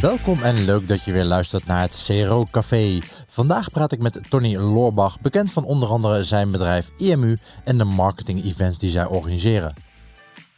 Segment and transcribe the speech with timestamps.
[0.00, 2.98] Welkom en leuk dat je weer luistert naar het CRO Café.
[3.26, 7.84] Vandaag praat ik met Tony Loorbach, bekend van onder andere zijn bedrijf IMU en de
[7.84, 9.74] marketing events die zij organiseren.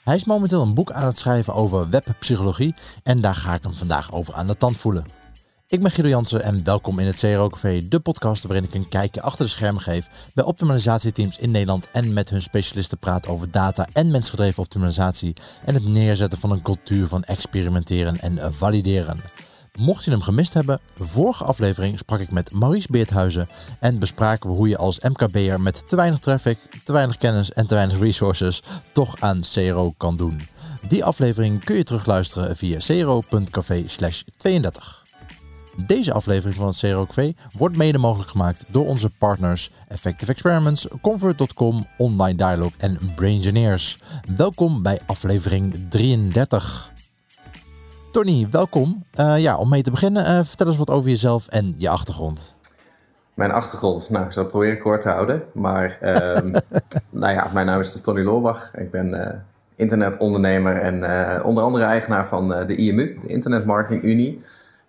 [0.05, 3.75] Hij is momenteel een boek aan het schrijven over webpsychologie en daar ga ik hem
[3.75, 5.22] vandaag over aan de tand voelen.
[5.73, 8.89] Ik ben Guido Jansen en welkom in het CRO Café, de podcast waarin ik een
[8.89, 13.51] kijkje achter de schermen geef bij optimalisatieteams in Nederland en met hun specialisten praat over
[13.51, 15.33] data en mensgedreven optimalisatie
[15.65, 19.21] en het neerzetten van een cultuur van experimenteren en valideren.
[19.79, 23.49] Mocht je hem gemist hebben, vorige aflevering sprak ik met Maurice Beerthuizen
[23.81, 27.67] en bespraken we hoe je als MKB'er met te weinig traffic, te weinig kennis en
[27.67, 28.63] te weinig resources
[28.93, 30.41] toch aan CRO kan doen.
[30.89, 33.85] Die aflevering kun je terugluisteren via cro.café
[34.37, 35.02] 32.
[35.77, 41.87] Deze aflevering van het CROKV wordt mede mogelijk gemaakt door onze partners Effective Experiments, Convert.com,
[41.99, 43.99] Online Dialogue en Braingineers.
[44.37, 46.93] Welkom bij aflevering 33.
[48.13, 49.05] Tony, welkom.
[49.21, 52.55] Uh, ja, om mee te beginnen, uh, vertel eens wat over jezelf en je achtergrond.
[53.35, 55.43] Mijn achtergrond, nou, ik zal het proberen kort te houden.
[55.55, 56.51] Maar um,
[57.11, 58.71] nou ja, mijn naam is dus Tony Loorbach.
[58.75, 59.27] Ik ben uh,
[59.77, 60.95] internetondernemer en
[61.45, 64.41] onder andere eigenaar van de IMU, de Internet Marketing Unie.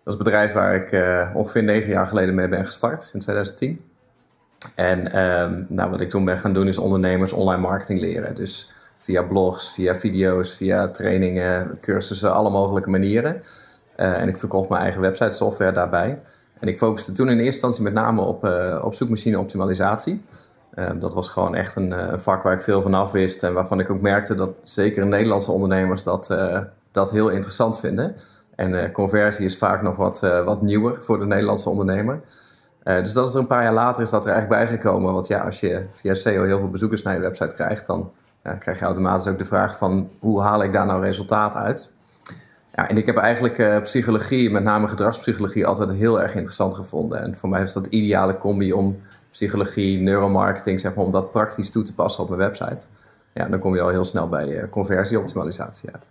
[0.03, 3.19] Dat is een bedrijf waar ik uh, ongeveer negen jaar geleden mee ben gestart, in
[3.19, 3.81] 2010.
[4.75, 8.35] En um, nou, wat ik toen ben gaan doen is ondernemers online marketing leren.
[8.35, 13.41] Dus via blogs, via video's, via trainingen, cursussen, alle mogelijke manieren.
[13.97, 16.19] Uh, en ik verkocht mijn eigen website software daarbij.
[16.59, 20.25] En ik focuste toen in eerste instantie met name op, uh, op zoekmachine optimalisatie.
[20.73, 23.53] Ehm, dat was gewoon echt een, een, vak waar ik veel van af wist en
[23.53, 26.35] waarvan ik ook merkte dat zeker Nederlandse ondernemers dat,
[26.91, 28.15] dat heel interessant vinden.
[28.55, 32.21] En uh, conversie is vaak nog wat, uh, wat nieuwer voor de Nederlandse ondernemer.
[32.83, 35.13] Uh, dus dat is er een paar jaar later is dat er eigenlijk bijgekomen.
[35.13, 38.11] Want ja, als je via SEO heel veel bezoekers naar je website krijgt, dan
[38.59, 41.91] krijg je automatisch ook de vraag van hoe haal ik daar nou resultaat uit?
[42.75, 47.21] Ja, en ik heb eigenlijk psychologie, met name gedragspsychologie, altijd heel erg interessant gevonden.
[47.21, 51.31] En voor mij is dat de ideale combi om psychologie, neuromarketing, zeg maar, om dat
[51.31, 52.85] praktisch toe te passen op mijn website.
[53.33, 56.09] Ja, dan kom je al heel snel bij conversieoptimalisatie uit.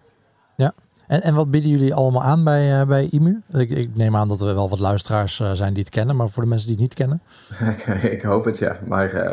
[1.07, 3.41] En, en wat bieden jullie allemaal aan bij, uh, bij IMU?
[3.53, 6.29] Ik, ik, neem aan dat er wel wat luisteraars uh, zijn die het kennen, maar
[6.29, 7.21] voor de mensen die het niet kennen?
[8.17, 8.77] ik hoop het, ja.
[8.87, 9.33] Maar uh,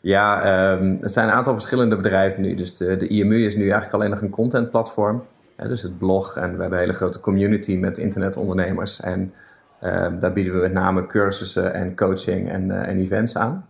[0.00, 2.54] ja, um, het zijn een aantal verschillende bedrijven nu.
[2.54, 5.22] Dus de, de IMU is nu eigenlijk alleen nog een contentplatform.
[5.56, 9.00] Ja, dus het blog en we hebben een hele grote community met internetondernemers.
[9.00, 9.32] En
[9.80, 13.66] ehm, daar bieden we met name cursussen en coaching en, en events aan.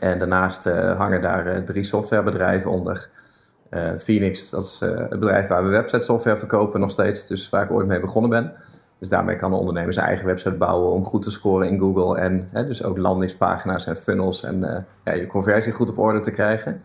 [0.00, 0.64] En daarnaast
[0.96, 3.10] hangen daar drie softwarebedrijven onder...
[3.74, 7.26] Uh, Phoenix, dat is uh, het bedrijf waar we website software verkopen nog steeds.
[7.26, 8.52] Dus waar ik ooit mee begonnen ben.
[8.98, 12.18] Dus daarmee kan de ondernemer zijn eigen website bouwen om goed te scoren in Google.
[12.18, 16.20] En hè, dus ook landingspagina's en funnels en uh, ja, je conversie goed op orde
[16.20, 16.82] te krijgen.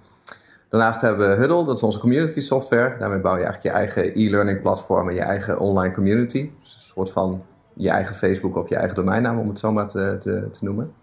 [0.70, 2.96] Daarnaast hebben we Huddle, dat is onze community software.
[3.00, 6.52] Daarmee bouw je eigenlijk je eigen e-learning platform en je eigen online community.
[6.62, 7.44] Dus een soort van
[7.74, 10.94] je eigen Facebook op je eigen domeinnaam, om het zo maar te, te noemen.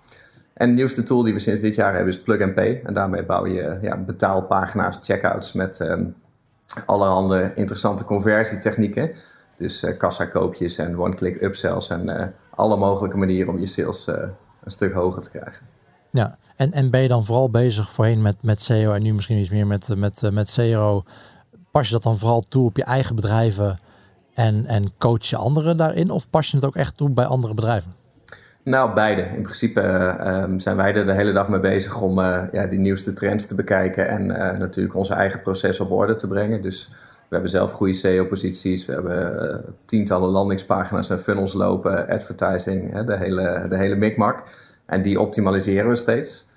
[0.55, 2.81] En de nieuwste tool die we sinds dit jaar hebben is Plug and Pay.
[2.85, 6.15] En daarmee bouw je ja, betaalpagina's, checkouts met um,
[6.87, 9.11] allerhande interessante conversietechnieken.
[9.57, 14.15] Dus uh, kassakoopjes en one-click upsells en uh, alle mogelijke manieren om je sales uh,
[14.65, 15.67] een stuk hoger te krijgen.
[16.11, 19.39] Ja, en, en ben je dan vooral bezig voorheen met, met SEO en nu misschien
[19.39, 21.03] iets meer met, met, met SEO?
[21.71, 23.81] Pas je dat dan vooral toe op je eigen bedrijven
[24.35, 26.11] en, en coach je anderen daarin?
[26.11, 28.04] Of pas je het ook echt toe bij andere bedrijven?
[28.65, 29.23] Nou, beide.
[29.23, 32.79] In principe uh, zijn wij er de hele dag mee bezig om uh, ja, die
[32.79, 36.63] nieuwste trends te bekijken en uh, natuurlijk onze eigen proces op orde te brengen.
[36.63, 36.89] Dus
[37.29, 43.17] we hebben zelf goede SEO-posities, we hebben tientallen landingspagina's en funnels lopen, advertising, hè, de,
[43.17, 44.43] hele, de hele mikmak.
[44.87, 46.49] En die optimaliseren we steeds.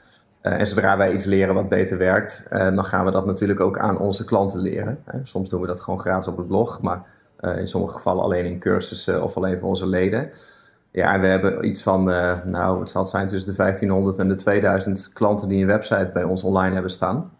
[0.41, 3.99] en zodra wij iets leren wat beter werkt, dan gaan we dat natuurlijk ook aan
[3.99, 4.99] onze klanten leren.
[5.05, 5.19] Hè.
[5.23, 7.03] Soms doen we dat gewoon gratis op het blog, maar
[7.57, 10.29] in sommige gevallen alleen in cursussen of alleen voor onze leden.
[10.91, 14.27] Ja, we hebben iets van, uh, nou, het zal het zijn tussen de 1500 en
[14.27, 17.31] de 2000 klanten die een website bij ons online hebben staan.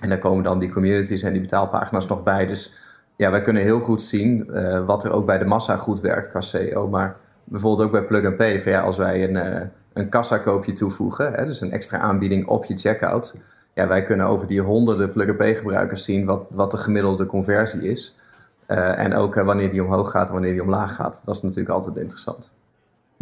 [0.00, 2.46] En daar komen dan die communities en die betaalpagina's nog bij.
[2.46, 2.72] Dus
[3.16, 6.28] ja, wij kunnen heel goed zien uh, wat er ook bij de massa goed werkt
[6.28, 6.88] qua SEO.
[6.88, 8.62] Maar bijvoorbeeld ook bij Plug and Pay.
[8.64, 9.60] Ja, als wij een, uh,
[9.92, 13.34] een kassakoopje toevoegen, hè, dus een extra aanbieding op je checkout.
[13.74, 17.26] Ja, wij kunnen over die honderden Plug and Pay gebruikers zien wat, wat de gemiddelde
[17.26, 18.16] conversie is.
[18.66, 21.22] en ook wanneer die omhoog gaat en wanneer die omlaag gaat.
[21.24, 22.52] Dat is natuurlijk altijd interessant.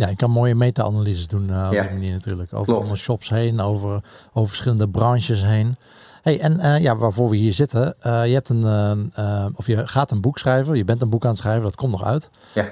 [0.02, 2.52] Ja, je kan mooie meta-analyses doen uh, op die manier natuurlijk.
[2.52, 4.02] Over alle shops heen, over,
[4.32, 5.76] over verschillende branches heen.
[6.22, 9.12] Hey, en uh, ja, waarvoor we hier zitten, uh, je hebt een,
[9.56, 10.76] of je gaat een boek schrijven.
[10.76, 12.30] Je bent een boek aan het schrijven, dat komt nog uit.
[12.52, 12.62] Ja.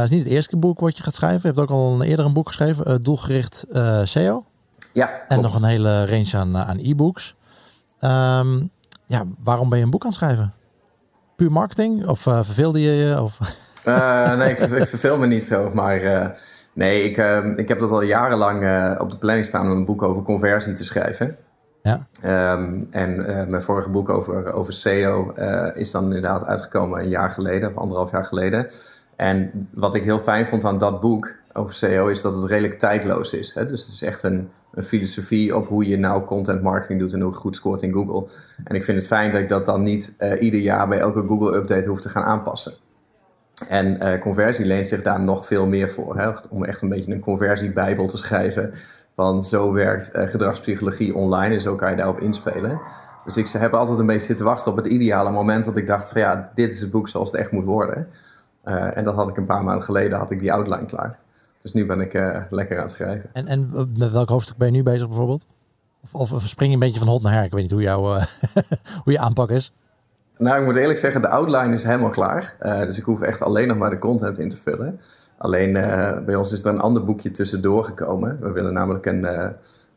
[0.00, 1.40] het is niet het eerste boek wat je gaat schrijven.
[1.40, 3.64] Je hebt ook al een eerder een boek geschreven, doelgericht
[4.04, 4.44] SEO.
[4.92, 5.10] Ja.
[5.28, 7.34] En nog een hele range aan, aan e-books.
[8.00, 8.70] Um,
[9.06, 10.54] ja, waarom ben je een boek aan het schrijven?
[11.36, 12.06] Puur marketing?
[12.06, 13.22] Of verveelde je je?
[13.22, 13.38] Of...
[14.36, 15.70] nee, ik, ik, verveel me niet zo.
[15.74, 16.00] Maar
[16.74, 17.16] nee, ik,
[17.56, 20.84] ik heb dat al jarenlang op de planning staan om een boek over conversie te
[20.84, 21.36] schrijven.
[21.82, 22.06] Ja.
[22.22, 23.16] Ehm, en
[23.50, 25.32] mijn vorige boek over, over SEO
[25.74, 28.66] is dan inderdaad uitgekomen een jaar geleden, of anderhalf jaar geleden.
[29.16, 32.78] En wat ik heel fijn vond aan dat boek over SEO is dat het redelijk
[32.78, 33.54] tijdloos is.
[33.54, 33.66] Hè?
[33.66, 37.20] Dus het is echt een, een, filosofie op hoe je nou content marketing doet en
[37.20, 38.28] hoe je goed scoort in Google.
[38.64, 41.56] En ik vind het fijn dat ik dat dan niet ieder jaar bij elke Google
[41.56, 42.72] update hoef te gaan aanpassen.
[43.68, 46.18] En uh, conversie leent zich daar nog veel meer voor.
[46.18, 46.30] Hè?
[46.50, 48.74] Om echt een beetje een conversiebijbel te schrijven.
[49.14, 52.80] Van zo werkt uh, gedragspsychologie online en zo kan je daarop inspelen.
[53.24, 56.10] Dus ik heb altijd een beetje zitten wachten op het ideale moment dat ik dacht
[56.10, 58.08] van ja, dit is het boek zoals het echt moet worden.
[58.64, 61.18] Uh, en dat had ik een paar maanden geleden, had ik die outline klaar.
[61.60, 62.12] Dus nu ben ik
[62.50, 63.30] lekker aan het schrijven.
[63.32, 65.46] En, en met welk hoofdstuk ben je nu bezig bijvoorbeeld?
[66.12, 67.44] Of, of, spring je een beetje van hot naar her?
[67.44, 68.02] Ik weet niet hoe, jouw
[69.04, 69.72] hoe je aanpak is.
[70.38, 72.56] Nou, ik moet eerlijk zeggen, de outline is helemaal klaar.
[72.60, 75.00] dus ik hoef echt alleen nog maar de content in te vullen.
[75.38, 75.72] Alleen
[76.24, 78.38] bij ons is er een ander boekje tussendoor gekomen.
[78.40, 79.24] We willen namelijk een,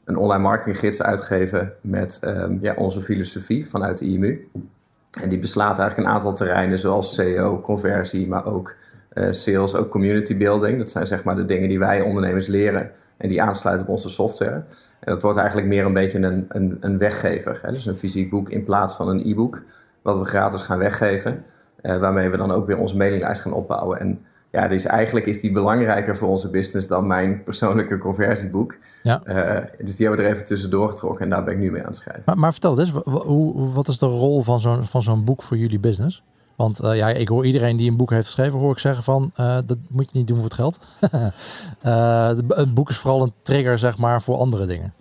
[0.06, 4.50] een online marketinggids uitgeven met um, ja, onze filosofie vanuit de IMU.
[5.22, 8.76] En die beslaat eigenlijk een aantal terreinen zoals SEO, conversie, maar ook
[9.30, 10.78] sales, ook community building.
[10.78, 14.10] Dat zijn zeg maar de dingen die wij ondernemers leren en die aansluiten op onze
[14.10, 14.64] software.
[15.00, 17.60] En dat wordt eigenlijk meer een beetje een, een, een weggever.
[17.62, 17.72] Hè?
[17.72, 19.64] Dus een fysiek boek in plaats van een e-book,
[20.06, 21.44] wat we gratis gaan weggeven.
[21.82, 24.00] Uh, waarmee we dan ook weer onze mailinglijst gaan opbouwen.
[24.00, 28.78] En ja, dus eigenlijk is die belangrijker voor onze business dan mijn persoonlijke conversieboek.
[29.04, 29.22] Ja.
[29.26, 31.82] Uh, dus die hebben we er even tussendoor getrokken en daar ben ik nu mee
[31.82, 32.24] aan het schrijven.
[32.26, 35.58] Maar, maar vertel eens, hoe, wat is de rol van zo'n van zo'n boek voor
[35.58, 36.24] jullie business?
[36.56, 39.32] Want uh, ja, ik hoor iedereen die een boek heeft geschreven, hoor ik zeggen van
[39.40, 40.80] uh, dat moet je niet doen voor het geld.
[42.60, 44.94] het boek is vooral een trigger, zeg maar, voor andere dingen.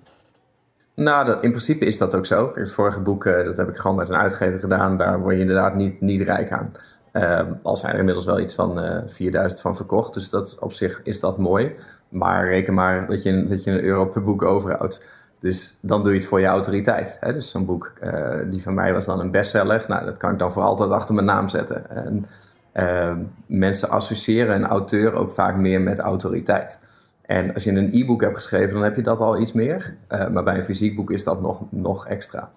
[0.94, 2.50] Nou, dat, in principe is dat ook zo.
[2.54, 4.96] Het vorige boek, dat heb ik gewoon met een uitgever gedaan.
[4.96, 6.72] Daar word je inderdaad niet, niet rijk aan.
[7.12, 10.14] Uh, al zijn er inmiddels wel iets van uh, eh, 4000 van verkocht.
[10.14, 11.74] Dus dat, op zich is dat mooi.
[12.08, 15.04] Maar reken maar dat je, dat je een euro per boek overhoudt.
[15.38, 17.16] Dus dan doe je het voor je autoriteit.
[17.20, 17.32] Hè?
[17.32, 19.84] Dus zo'n boek, uh, die van mij was dan een bestseller.
[19.88, 21.90] Nou, dat kan ik dan voor altijd achter mijn naam zetten.
[21.90, 22.26] En
[22.72, 26.80] ehm, mensen associëren een auteur ook vaak meer met autoriteit.
[27.26, 29.96] En als je een e-book hebt geschreven, dan heb je dat al iets meer.
[30.08, 32.50] Eh, maar bij een fysiek boek is dat nog, nog extra.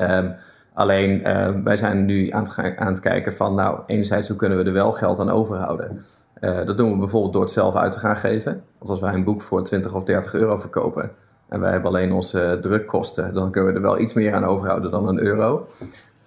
[0.00, 0.34] Um,
[0.72, 4.58] Alleen uh, wij zijn nu aan het, aan het, kijken van, nou, enerzijds hoe kunnen
[4.58, 6.04] we er wel geld aan overhouden.
[6.40, 8.62] Uh, dat doen we bijvoorbeeld door het zelf uit te gaan geven.
[8.78, 11.10] Want als wij een boek voor 20 of 30 euro verkopen
[11.48, 14.90] en wij hebben alleen onze drukkosten, dan kunnen we er wel iets meer aan overhouden
[14.90, 15.68] dan een euro.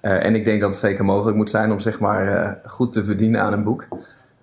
[0.02, 3.42] En ik denk dat het zeker mogelijk moet zijn om zeg maar goed te verdienen
[3.42, 3.88] aan een boek.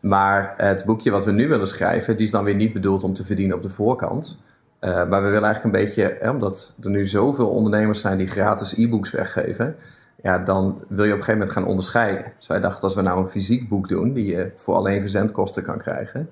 [0.00, 3.12] Maar het boekje wat we nu willen schrijven, die is dan weer niet bedoeld om
[3.12, 4.38] te verdienen op de voorkant.
[4.80, 8.26] Uh, maar we willen eigenlijk een beetje, hè, omdat er nu zoveel ondernemers zijn die
[8.26, 9.76] gratis e-books weggeven,
[10.22, 12.32] ja, dan wil je op een gegeven moment gaan onderscheiden.
[12.38, 15.62] Dus wij dachten, als we nou een fysiek boek doen, die je voor alleen verzendkosten
[15.62, 16.28] kan krijgen,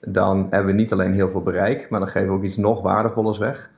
[0.00, 2.82] dan hebben we niet alleen heel veel bereik, maar dan geven we ook iets nog
[2.82, 3.70] waardevollers weg.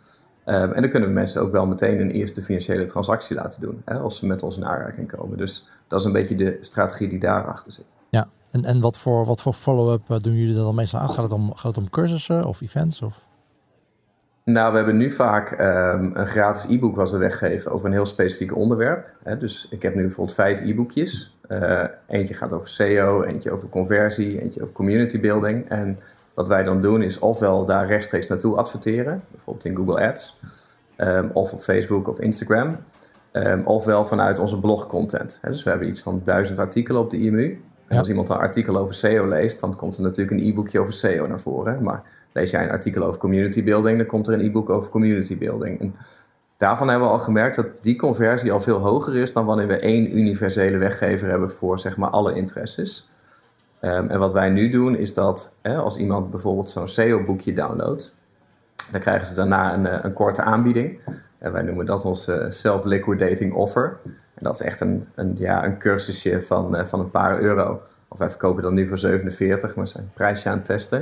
[0.48, 3.82] Um, en dan kunnen we mensen ook wel meteen een eerste financiële transactie laten doen,
[3.84, 5.38] hè, als ze met ons in aanraking komen.
[5.38, 7.96] Dus dat is een beetje de strategie die daarachter zit.
[8.08, 11.10] Ja, en, en wat voor, wat voor follow-up eh, doen jullie dan meestal aan?
[11.10, 13.02] Gaat het om, gaat het om cursussen of events?
[13.02, 13.24] Of?
[14.44, 18.06] Nou, we hebben nu vaak um, een gratis e-book wat we weggeven over een heel
[18.06, 19.12] specifiek onderwerp.
[19.22, 19.38] Hè.
[19.38, 21.36] Dus ik heb nu bijvoorbeeld vijf e-boekjes.
[21.48, 25.68] Uh, eentje gaat over SEO, eentje over conversie, eentje over community building.
[25.68, 25.98] En
[26.34, 30.38] wat wij dan doen is ofwel daar rechtstreeks naartoe adverteren, bijvoorbeeld in Google Ads,
[30.96, 32.76] um, of op Facebook of Instagram.
[33.32, 35.40] Um, ofwel vanuit onze blogcontent.
[35.42, 37.60] Dus we hebben iets van duizend artikelen op de IMU.
[37.88, 40.92] En als iemand een artikel over SEO leest, dan komt er natuurlijk een e-boekje over
[40.92, 41.82] SEO naar voren.
[41.82, 42.02] Maar
[42.32, 45.80] lees jij een artikel over community building, dan komt er een e-book over community building.
[45.80, 45.94] En
[46.56, 49.78] daarvan hebben we al gemerkt dat die conversie al veel hoger is dan wanneer we
[49.78, 53.10] één universele weggever hebben voor zeg maar alle interesses.
[53.80, 58.14] Um, en wat wij nu doen is dat hè, als iemand bijvoorbeeld zo'n SEO-boekje downloadt,
[58.90, 61.00] dan krijgen ze daarna een, eh, een korte aanbieding.
[61.38, 63.98] En wij noemen dat ons uh, self-liquidating offer.
[64.36, 67.82] En dat is echt een, een, ja, een cursusje van, uh, van een paar euro.
[68.08, 70.98] Of wij verkopen dan nu voor 47, maar zijn prijsje aan het testen.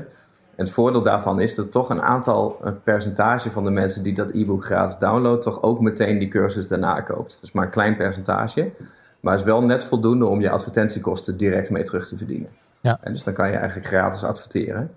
[0.56, 4.14] En het voordeel daarvan is dat toch een aantal, een percentage van de mensen die
[4.14, 7.38] dat e-book gratis downloaden, toch ook meteen die cursus daarna koopt.
[7.40, 8.72] Dus maar een klein percentage,
[9.20, 12.48] maar is wel net voldoende om je advertentiekosten direct mee terug te verdienen.
[12.80, 12.98] Ja.
[13.00, 14.90] En dus dan kan je eigenlijk gratis adverteren.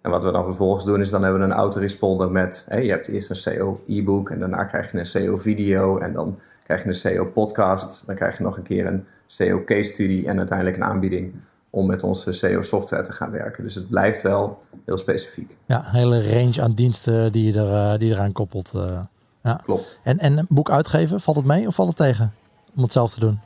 [0.00, 2.90] En wat we dan vervolgens doen is dan hebben we een autoresponder met, hey, je
[2.90, 6.82] hebt eerst een SEO e-book en daarna krijg je een SEO video en dan krijg
[6.82, 10.38] je een SEO podcast, dan krijg je nog een keer een SEO case study en
[10.38, 11.34] uiteindelijk een aanbieding
[11.70, 13.62] om met onze SEO-software te gaan werken.
[13.62, 15.56] Dus het blijft wel heel specifiek.
[15.66, 18.72] Ja, een hele range aan diensten die je, er, uh, die eraan koppelt.
[18.76, 19.00] Uh,
[19.42, 19.60] ja.
[19.62, 19.98] Klopt.
[20.02, 22.34] En, en een boek uitgeven, valt het mee of valt het tegen
[22.76, 23.40] om het zelf te doen?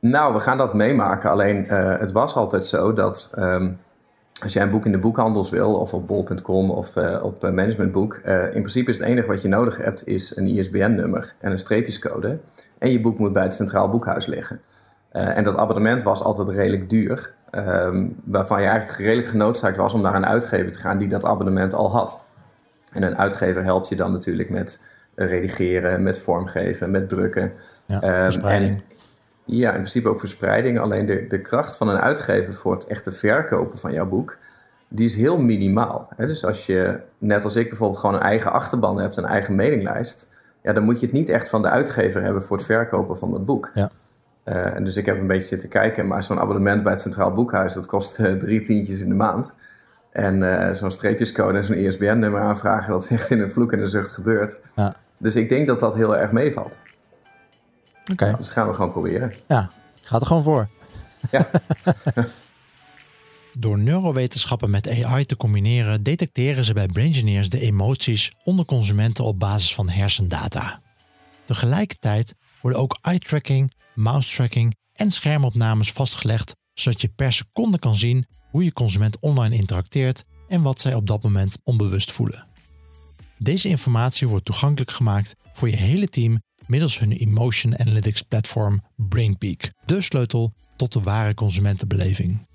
[0.00, 1.30] Nou, we gaan dat meemaken.
[1.30, 1.64] Alleen
[1.98, 3.70] het was altijd zo dat ehm,
[4.42, 8.50] als jij een boek in de boekhandels wil, of op bol.com of op managementboek, in
[8.50, 12.38] principe is het enige wat je nodig hebt, is een ISBN-nummer en een streepjescode.
[12.78, 14.60] En je boek moet bij het Centraal Boekhuis liggen.
[15.10, 17.34] en dat abonnement was altijd redelijk duur.
[17.50, 21.24] Ehm, waarvan je eigenlijk redelijk genoodzaakt was om naar een uitgever te gaan die dat
[21.24, 22.20] abonnement al had.
[22.92, 24.82] En een uitgever helpt je dan natuurlijk met
[25.14, 27.52] redigeren, met vormgeven, met drukken.
[27.86, 28.82] Ja, verspreiding.
[29.56, 30.78] Ja, in principe ook verspreiding.
[30.78, 34.36] Alleen de, de kracht van een uitgever voor het echte verkopen van jouw boek,
[34.88, 36.08] die is heel minimaal.
[36.16, 36.26] Hè?
[36.26, 40.28] Dus als je, net als ik bijvoorbeeld, gewoon een eigen achterban hebt, een eigen mailinglijst,
[40.62, 43.30] ja, dan moet je het niet echt van de uitgever hebben voor het verkopen van
[43.30, 43.70] dat boek.
[43.74, 43.90] Ja.
[44.44, 47.32] Uh, en dus ik heb een beetje zitten kijken, maar zo'n abonnement bij het Centraal
[47.32, 49.54] Boekhuis, dat kost uh, drie tientjes in de maand.
[50.10, 53.80] En uh, zo'n streepjescode en zo'n ISBN-nummer aanvragen, dat is echt in een vloek en
[53.80, 54.60] een zucht gebeurd.
[54.74, 54.94] Ja.
[55.18, 56.78] Dus ik denk dat dat heel erg meevalt.
[58.12, 58.12] Oké.
[58.12, 58.28] Okay.
[58.28, 59.34] Nou, dus gaan we gewoon proberen.
[59.48, 59.70] Ja,
[60.02, 60.68] gaat er gewoon voor.
[61.30, 61.50] Ja.
[63.58, 69.38] Door neurowetenschappen met AI te combineren, detecteren ze bij Braingineers de emoties onder consumenten op
[69.38, 70.80] basis van hersendata.
[71.44, 78.64] Tegelijkertijd worden ook eye-tracking, mouse-tracking en schermopnames vastgelegd, zodat je per seconde kan zien hoe
[78.64, 82.46] je consument online interacteert en wat zij op dat moment onbewust voelen.
[83.38, 89.70] Deze informatie wordt toegankelijk gemaakt voor je hele team middels hun Emotion Analytics platform BrainPeak,
[89.84, 92.46] de sleutel tot de ware consumentenbeleving.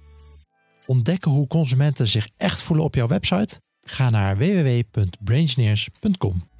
[0.85, 3.61] Ontdekken hoe consumenten zich echt voelen op jouw website?
[3.81, 6.51] Ga naar www.braingineers.com.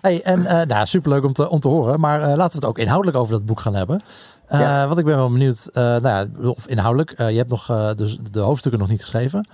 [0.00, 2.00] Hey, en uh, nou, superleuk om te, om te horen.
[2.00, 4.00] Maar uh, laten we het ook inhoudelijk over dat boek gaan hebben.
[4.48, 4.86] Uh, ja.
[4.86, 7.14] Want ik ben wel benieuwd, nou ja, of inhoudelijk.
[7.18, 9.48] je hebt nog dus de hoofdstukken nog niet geschreven.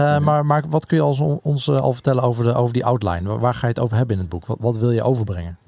[0.00, 0.20] Nee.
[0.20, 3.38] maar, maar wat kun je als, ons al vertellen over, de, over die outline?
[3.38, 4.46] Waar, ga je het over hebben in het boek?
[4.46, 5.58] Wat, wat wil je overbrengen?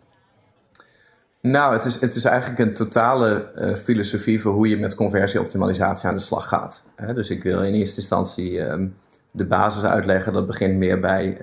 [1.40, 3.50] Nou, het is, het is eigenlijk een totale
[3.82, 6.84] filosofie voor hoe je met conversieoptimalisatie aan de slag gaat.
[7.14, 8.96] dus ik wil in eerste instantie um,
[9.32, 10.32] de basis uitleggen.
[10.32, 11.38] Dat begint meer bij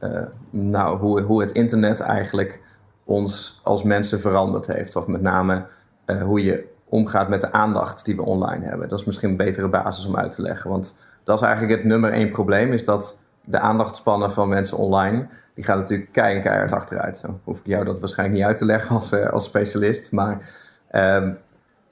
[0.00, 0.20] uh,
[0.50, 2.60] nou, hoe, hoe het internet eigenlijk
[3.04, 4.96] ons als mensen veranderd heeft.
[4.96, 5.66] Of met name
[6.06, 8.88] uh, hoe je omgaat met de aandacht die we online hebben.
[8.88, 10.70] Dat is misschien een betere basis om uit te leggen.
[10.70, 12.72] Want dat is eigenlijk het nummer één probleem.
[12.72, 15.26] Is dat de aandachtspannen van mensen online...
[15.54, 17.16] die gaat natuurlijk keihard, achteruit.
[17.16, 20.12] Zo hoef ik jou dat waarschijnlijk niet uit te leggen als, uh, als specialist.
[20.12, 20.50] Maar
[20.92, 21.28] uh,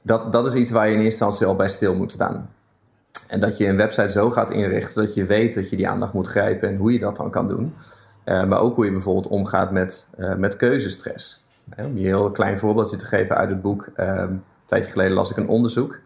[0.02, 2.50] dat, dat is iets waar je in eerste instantie al bij stil moet staan.
[3.28, 6.12] En dat je een website zo gaat inrichten dat je weet dat je die aandacht
[6.12, 7.74] moet grijpen en hoe je dat dan kan doen.
[8.24, 11.44] Uh, maar ook hoe je bijvoorbeeld omgaat met, uh, met keuzestress.
[11.76, 13.88] Om je een heel klein voorbeeldje te geven uit het boek.
[13.96, 16.00] Ehm, een tijdje geleden las ik een onderzoek.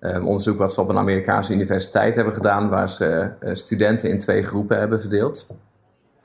[0.00, 4.42] Ehm, onderzoek wat ze op een Amerikaanse universiteit hebben gedaan, waar ze studenten in twee
[4.42, 5.46] groepen hebben verdeeld.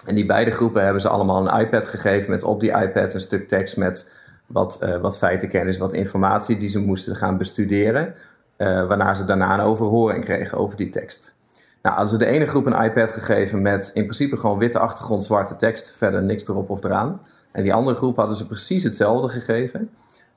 [0.06, 3.22] En die beide groepen hebben ze allemaal een iPad gegeven met op die iPad een
[3.22, 4.12] stuk tekst met
[4.46, 8.16] wat, wat feitenkennis, wat informatie die ze moesten gaan bestuderen.
[8.58, 11.36] waarna ze daarna een overhoring kregen over die tekst.
[11.82, 15.24] Nou, hadden ze de ene groep een iPad gegeven met in principe gewoon witte achtergrond,
[15.24, 17.22] zwarte tekst, verder niks erop of eraan.
[17.52, 19.90] En die andere groep hadden ze precies hetzelfde gegeven.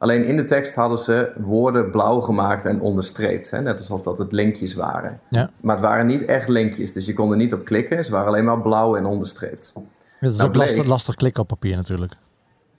[0.05, 3.51] Alleen in de tekst hadden ze woorden blauw gemaakt en onderstreept.
[3.51, 3.61] Hè?
[3.61, 5.21] Net alsof dat het linkjes waren.
[5.31, 5.51] Ja.
[5.61, 8.05] Maar het waren niet echt linkjes, dus je kon er niet op klikken.
[8.05, 9.73] Ze waren alleen maar blauw en onderstreept.
[10.21, 12.13] Het is nou, ook lastig, lastig klikken op papier natuurlijk.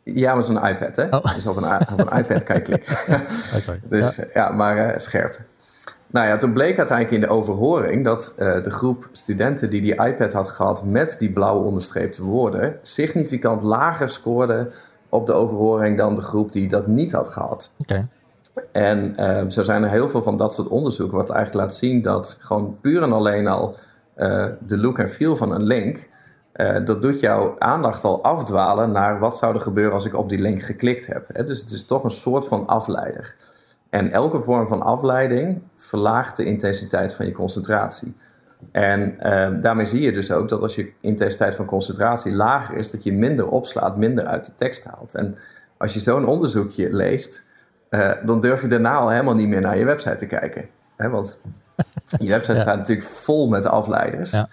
[0.04, 1.06] Ja, met zo'n iPad, hè?
[1.06, 1.24] Oh.
[1.36, 2.96] Dus op een, op een iPad kan je klikken.
[3.16, 3.82] Oh, sorry.
[3.90, 5.40] dus ja, ja maar uh, scherp.
[6.08, 10.06] Nou ja, toen bleek uiteindelijk in de overhoring dat uh, de groep studenten die die
[10.06, 14.72] iPad had gehad met die blauwe onderstreepte woorden significant lager scoorde
[15.16, 17.72] op de overhoring dan de groep die dat niet had gehad.
[17.78, 18.08] Okay.
[18.72, 22.02] En uh, zo zijn er heel veel van dat soort onderzoeken wat eigenlijk laat zien
[22.02, 23.76] dat gewoon puur en alleen al
[24.18, 26.10] uh, de look en feel van een link,
[26.84, 30.40] dat doet jouw aandacht al afdwalen naar wat zou er gebeuren als ik op die
[30.40, 31.26] link geklikt heb.
[31.34, 31.44] Hè?
[31.44, 33.36] Dus het is toch een soort van afleider.
[33.90, 38.16] En elke vorm van afleiding verlaagt de intensiteit van je concentratie.
[38.72, 42.92] En uh, daarmee zie je dus ook dat als je intensiteit van concentratie lager is,
[42.92, 45.16] dat je minder opslaat, minder uit de tekst haalt.
[45.16, 45.38] En
[45.78, 47.46] als je zo'n onderzoekje leest,
[47.90, 50.66] uh, dan durf je daarna al helemaal niet meer naar je website te kijken.
[50.96, 51.40] Hè, want
[52.20, 52.62] je website ja.
[52.62, 54.32] staat natuurlijk vol met afleiders.
[54.32, 54.48] Ja.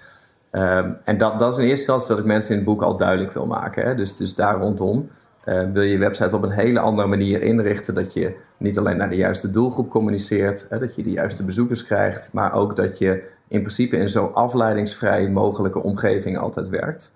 [0.54, 2.96] Um, en dat, dat is in eerste instantie wat ik mensen in het boek al
[2.96, 3.84] duidelijk wil maken.
[3.84, 3.94] Hè.
[3.94, 5.10] Dus, dus daar rondom.
[5.44, 7.94] Uh, wil je je website op een hele andere manier inrichten.
[7.94, 11.84] Dat je niet alleen naar de juiste doelgroep communiceert, hè, dat je de juiste bezoekers
[11.84, 17.12] krijgt, maar ook dat je in principe in zo afleidingsvrij mogelijke omgeving altijd werkt.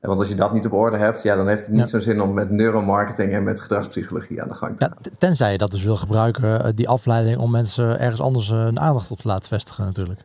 [0.00, 1.86] Want als je dat niet op orde hebt, ja, dan heeft het niet ja.
[1.86, 4.96] zo'n zin om met neuromarketing en met gedragspsychologie aan de gang te gaan.
[5.00, 8.58] Ja, tenzij je dat dus wil gebruiken, eh, die afleiding, om mensen ergens anders eh,
[8.58, 10.20] hun aandacht op te laten vestigen natuurlijk.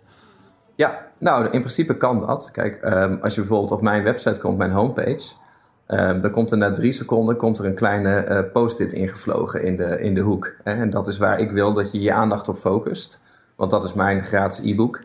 [0.76, 2.50] Ja, nou, in principe kan dat.
[2.52, 5.40] Kijk, um, als je bijvoorbeeld op mijn website komt, mijn homepage,
[5.88, 9.76] Um, dan komt er na drie seconden komt er een kleine uh, post-it ingevlogen in
[9.76, 10.56] de, in de hoek.
[10.64, 10.74] Hè?
[10.74, 13.20] En dat is waar ik wil dat je je aandacht op focust.
[13.56, 15.02] Want dat is mijn gratis e-book.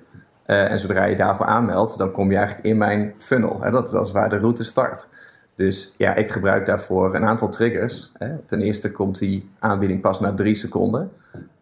[0.46, 3.62] Uh, en zodra je daarvoor aanmeldt, dan kom je eigenlijk in mijn funnel.
[3.62, 3.70] Hè?
[3.70, 5.08] Dat, dat is waar de route start.
[5.54, 8.12] Dus ja, ik gebruik daarvoor een aantal triggers.
[8.14, 8.36] Hè.
[8.46, 11.10] Ten eerste komt die aanbieding pas na drie seconden.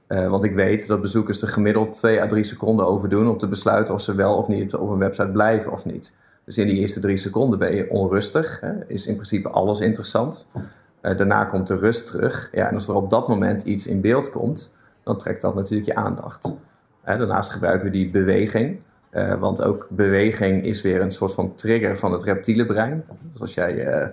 [0.08, 3.38] Uh, want ik weet dat bezoekers er gemiddeld twee à drie seconden over doen om
[3.38, 6.14] te besluiten of ze wel of niet op een website blijven of niet.
[6.44, 8.60] Dus in die eerste drie seconden ben je onrustig.
[8.60, 8.72] Hè.
[8.86, 10.46] Is in principe alles interessant.
[10.54, 12.48] Uh, daarna komt de rust terug.
[12.52, 14.74] Ja, en als er op dat moment iets in beeld komt,
[15.04, 16.56] dan trekt dat natuurlijk je aandacht.
[17.04, 18.80] Daarnaast gebruiken we die beweging.
[19.12, 23.04] Uh, want ook beweging is weer een soort van trigger van het reptiele brein.
[23.30, 24.06] Dus als jij uh,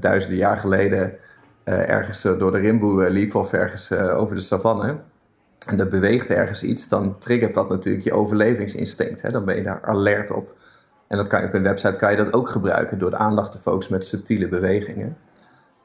[0.00, 1.12] duizenden jaar geleden
[1.64, 4.96] ergens door de rimboe liep of ergens over de savanne
[5.66, 9.22] en er beweegt ergens iets, dan triggert dat natuurlijk je overlevingsinstinct.
[9.22, 9.30] Hè?
[9.30, 10.54] Dan ben je daar alert op.
[11.08, 13.52] En dat kan je op een website kan je dat ook gebruiken door de aandacht
[13.52, 15.16] te focussen met subtiele bewegingen.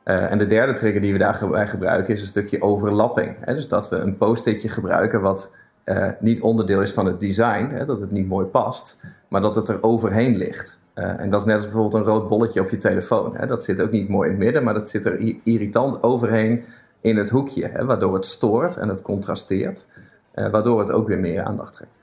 [0.04, 3.36] en de derde trigger die we daarbij gebruiken is een stukje overlapping.
[3.40, 3.54] Hè?
[3.54, 5.52] Dus dat we een post-itje gebruiken wat
[5.86, 9.56] uh, niet onderdeel is van het design, hè, dat het niet mooi past, maar dat
[9.56, 10.80] het er overheen ligt.
[10.96, 13.36] Uh, en dat is net als bijvoorbeeld een rood bolletje op je telefoon.
[13.38, 13.48] Hè.
[13.48, 16.64] Dat zit ook niet mooi in het midden, maar dat zit er irritant overheen
[17.02, 19.88] in het hoekje, hè, waardoor het stoort en het contrasteert,
[20.36, 22.02] uh, waardoor het ook weer meer aandacht trekt.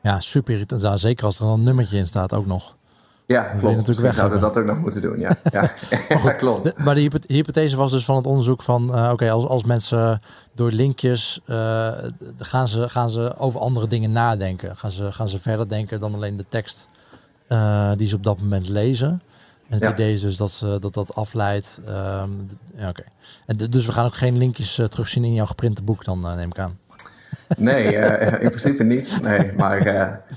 [0.00, 1.00] Ja, super irritant.
[1.00, 2.76] Zeker als er een nummertje in staat ook nog.
[3.26, 3.76] Ja, klopt.
[3.76, 5.18] Natuurlijk weg zouden dat ook nog moeten doen.
[5.18, 5.70] Ja, ja.
[6.24, 6.64] maar klopt.
[6.64, 8.90] De, maar de hypothese was dus van het onderzoek van...
[8.94, 10.20] Uh, oké, als, als mensen
[10.54, 11.40] door linkjes...
[11.46, 11.88] Uh,
[12.38, 14.76] gaan, ze, gaan ze over andere dingen nadenken.
[14.76, 16.88] Gaan ze, gaan ze verder denken dan alleen de tekst
[17.48, 19.22] uh, die ze op dat moment lezen.
[19.68, 19.92] En het ja.
[19.92, 21.80] idee is dus dat ze, dat, dat afleidt.
[21.88, 23.04] Um, ja, oké.
[23.46, 26.58] En dus we gaan ook geen linkjes terugzien in jouw geprinte boek dan, neem ik
[26.58, 26.78] aan.
[27.56, 27.84] Nee,
[28.40, 29.18] in principe niet.
[29.22, 29.82] Nee, maar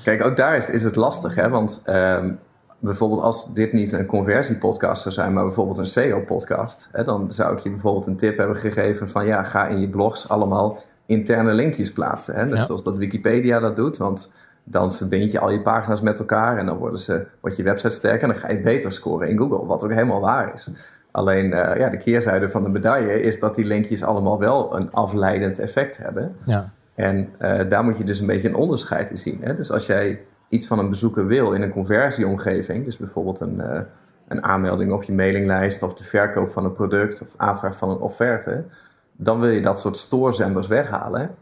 [0.03, 1.35] kijk, ook daar is, is het lastig.
[1.35, 1.49] Hè?
[1.49, 2.39] Want um,
[2.85, 7.59] bijvoorbeeld als dit niet een conversiepodcast zou zijn, maar bijvoorbeeld een SEO-podcast, dan zou ik
[7.59, 11.91] je bijvoorbeeld een tip hebben gegeven van ja, ga in je blogs allemaal interne linkjes
[11.91, 12.35] plaatsen.
[12.35, 12.45] Hè?
[12.45, 14.31] Net zoals dat Wikipedia dat doet, want
[14.63, 17.95] dan verbind je al je pagina's met elkaar en dan worden ze, wordt je website
[17.95, 20.71] sterker en dan ga je beter scoren in Google, wat ook helemaal waar is.
[21.11, 24.91] Alleen uh, ja, de keerzijde van de medaille is dat die linkjes allemaal wel een
[24.91, 26.35] afleidend effect hebben.
[26.45, 26.69] Ja.
[26.95, 29.39] En uh, daar moet je dus een beetje een onderscheid in zien.
[29.41, 29.55] Hè?
[29.55, 33.79] Dus als jij iets van een bezoeker wil in een conversieomgeving, dus bijvoorbeeld een, uh,
[34.27, 37.99] een aanmelding op je mailinglijst of de verkoop van een product of aanvraag van een
[37.99, 38.65] offerte,
[39.11, 41.35] dan wil je dat soort stoorzenders weghalen.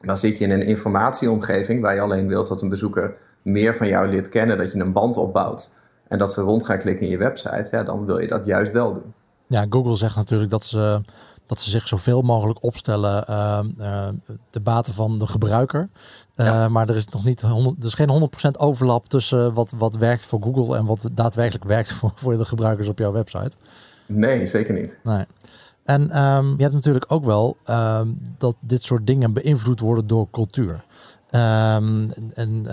[0.00, 3.88] Dan zit je in een informatieomgeving waar je alleen wilt dat een bezoeker meer van
[3.88, 5.70] jou leert kennen, dat je een band opbouwt
[6.08, 8.72] en dat ze rond gaan klikken in je website, ja, dan wil je dat juist
[8.72, 9.14] wel doen.
[9.46, 11.00] Ja, Google zegt natuurlijk dat ze
[11.48, 14.08] dat ze zich zoveel mogelijk opstellen uh, uh,
[14.50, 15.88] de baten van de gebruiker.
[16.34, 16.68] Ja.
[16.68, 20.26] Maar er is nog niet 100, er is geen 100% overlap tussen wat, wat werkt
[20.26, 23.50] voor Google en wat daadwerkelijk werkt voor, voor de gebruikers op jouw website.
[24.06, 24.96] Nee, zeker niet.
[25.02, 25.24] Nee.
[25.84, 30.30] En um, je hebt natuurlijk ook wel um, dat dit soort dingen beïnvloed worden door
[30.30, 30.84] cultuur.
[31.30, 32.66] Um, en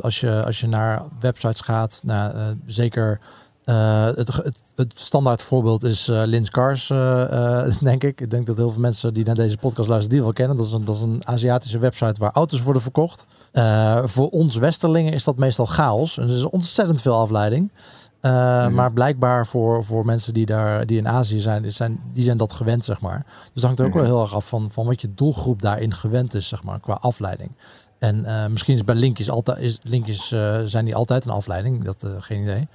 [0.00, 3.20] als, je, als je naar websites gaat, nou, zeker
[3.66, 8.20] uh, het, het, het, standaard voorbeeld is uh, Lins Cars, uh, denk ik.
[8.20, 10.56] Ik denk dat heel veel mensen die naar deze podcast luisteren, die wel kennen.
[10.56, 13.24] Dat is een, dat is een Aziatische website waar auto's worden verkocht.
[14.04, 16.18] voor ons Westerlingen is dat meestal chaos.
[16.18, 17.70] En er is ontzettend veel afleiding.
[18.20, 18.74] Mm.
[18.74, 22.52] Maar blijkbaar voor, voor mensen die, daar, die in Azië zijn, zijn, die zijn dat
[22.52, 23.24] gewend, zeg maar.
[23.26, 23.98] Dus dat hangt er ook mm.
[23.98, 26.98] wel heel erg af van, van wat je doelgroep daarin gewend is, zeg maar, qua
[27.00, 27.50] afleiding.
[27.98, 30.28] En misschien is bij linkjes, altijd, is, linkjes
[30.64, 32.68] zijn die altijd een afleiding, dat geen idee.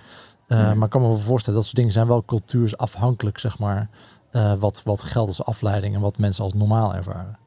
[0.47, 3.89] Uh, Maar ik kan me voorstellen, dat soort dingen zijn wel cultuursafhankelijk, zeg maar.
[4.31, 7.38] Uh, wat, wat geldt als afleiding en wat mensen als normaal ervaren.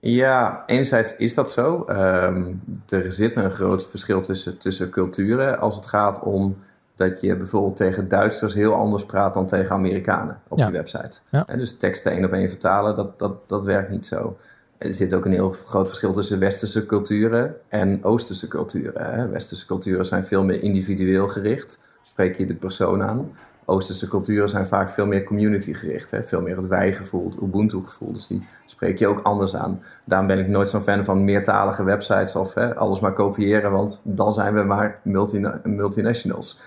[0.00, 1.84] Ja, enerzijds is dat zo.
[1.88, 6.56] Um, er zit een groot verschil tussen, tussen culturen als het gaat om
[6.94, 10.66] dat je bijvoorbeeld tegen Duitsers heel anders praat dan tegen Amerikanen op ja.
[10.66, 11.20] je website.
[11.30, 11.46] Ja.
[11.46, 14.36] En dus teksten één op één vertalen, dat, dat, dat werkt niet zo.
[14.78, 19.14] Er zit ook een heel groot verschil tussen westerse culturen en oosterse culturen.
[19.14, 19.28] Hè.
[19.28, 23.30] Westerse culturen zijn veel meer individueel gericht spreek je de persoon aan.
[23.64, 26.10] Oosterse culturen zijn vaak veel meer community gericht.
[26.10, 26.22] Hè?
[26.22, 28.12] Veel meer het wij-gevoel, het Ubuntu-gevoel.
[28.12, 29.82] Dus die spreek je ook anders aan.
[30.04, 34.00] Daarom ben ik nooit zo'n fan van meertalige websites of hè, alles maar kopiëren, want
[34.04, 36.60] dan zijn we maar multina multinationals.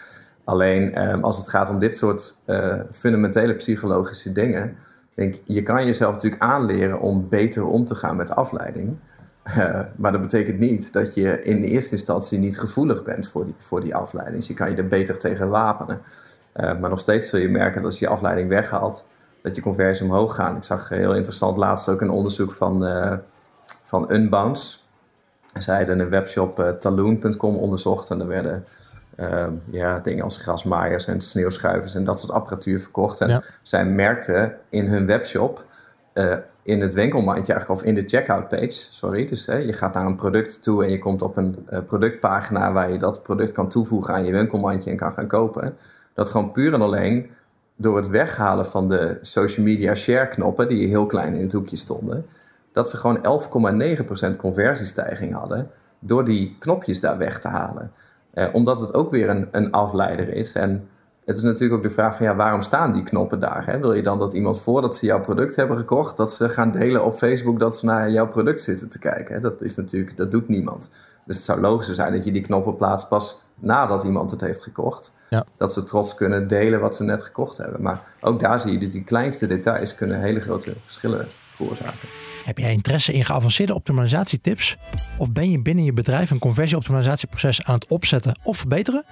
[0.43, 4.77] Alleen eh, als het gaat om dit soort uh, fundamentele psychologische dingen,
[5.15, 8.97] denk je kan jezelf natuurlijk aanleren om beter om te gaan met afleiding.
[9.47, 13.55] Uh, maar dat betekent niet dat je in eerste instantie niet gevoelig bent voor die,
[13.57, 14.37] voor die afleiding.
[14.37, 16.01] Dus je kan je er beter tegen wapenen.
[16.55, 19.07] Uh, maar nog steeds zul je merken dat als je afleiding weghaalt,
[19.41, 20.57] dat je conversie omhoog gaat.
[20.57, 23.13] Ik zag heel interessant laatst ook een onderzoek van, uh,
[23.83, 24.77] van Unbounce.
[25.53, 28.65] Zij hadden een webshop Taloon.com onderzocht en er werden
[29.15, 33.21] ehm, ja, dingen als grasmaaiers en sneeuwschuivers en dat soort apparatuur verkocht.
[33.21, 35.65] En zij merkten in hun webshop,
[36.65, 39.25] in het winkelmandje eigenlijk, of in de checkout page, sorry.
[39.25, 42.91] Dus je gaat naar een product toe en je komt op een uh, productpagina waar
[42.91, 45.77] je dat product kan toevoegen aan je winkelmandje en kan gaan kopen.
[46.13, 47.29] Dat gewoon puur en alleen
[47.75, 51.77] door het weghalen van de social media share knoppen, die heel klein in het hoekje
[51.77, 52.25] stonden,
[52.71, 53.41] dat ze gewoon
[54.33, 57.91] 11,9% conversiestijging hadden door die knopjes daar weg te halen.
[58.33, 60.55] Eh, omdat het ook weer een, een afleider is.
[60.55, 60.87] En
[61.25, 63.65] het is natuurlijk ook de vraag van ja, waarom staan die knoppen daar?
[63.65, 63.79] Hè?
[63.79, 67.05] Wil je dan dat iemand voordat ze jouw product hebben gekocht, dat ze gaan delen
[67.05, 69.35] op Facebook dat ze naar jouw product zitten te kijken?
[69.35, 69.41] Hè?
[69.41, 70.89] Dat is natuurlijk, dat doet niemand.
[71.25, 74.63] Dus het zou logisch zijn dat je die knoppen plaatst pas nadat iemand het heeft
[74.63, 75.13] gekocht.
[75.29, 75.45] Ja.
[75.57, 77.81] Dat ze trots kunnen delen wat ze net gekocht hebben.
[77.81, 81.27] Maar ook daar zie je dat die kleinste details kunnen hele grote verschillen
[82.45, 84.75] Heb jij interesse in geavanceerde optimalisatietips?
[85.17, 89.05] Of ben je binnen je bedrijf een conversieoptimalisatieproces aan het opzetten of verbeteren?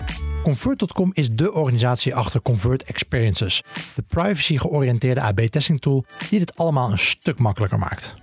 [0.43, 3.63] Convert.com is de organisatie achter Convert Experiences,
[3.95, 8.13] de privacy-georiënteerde AB-testing tool die dit allemaal een stuk makkelijker maakt.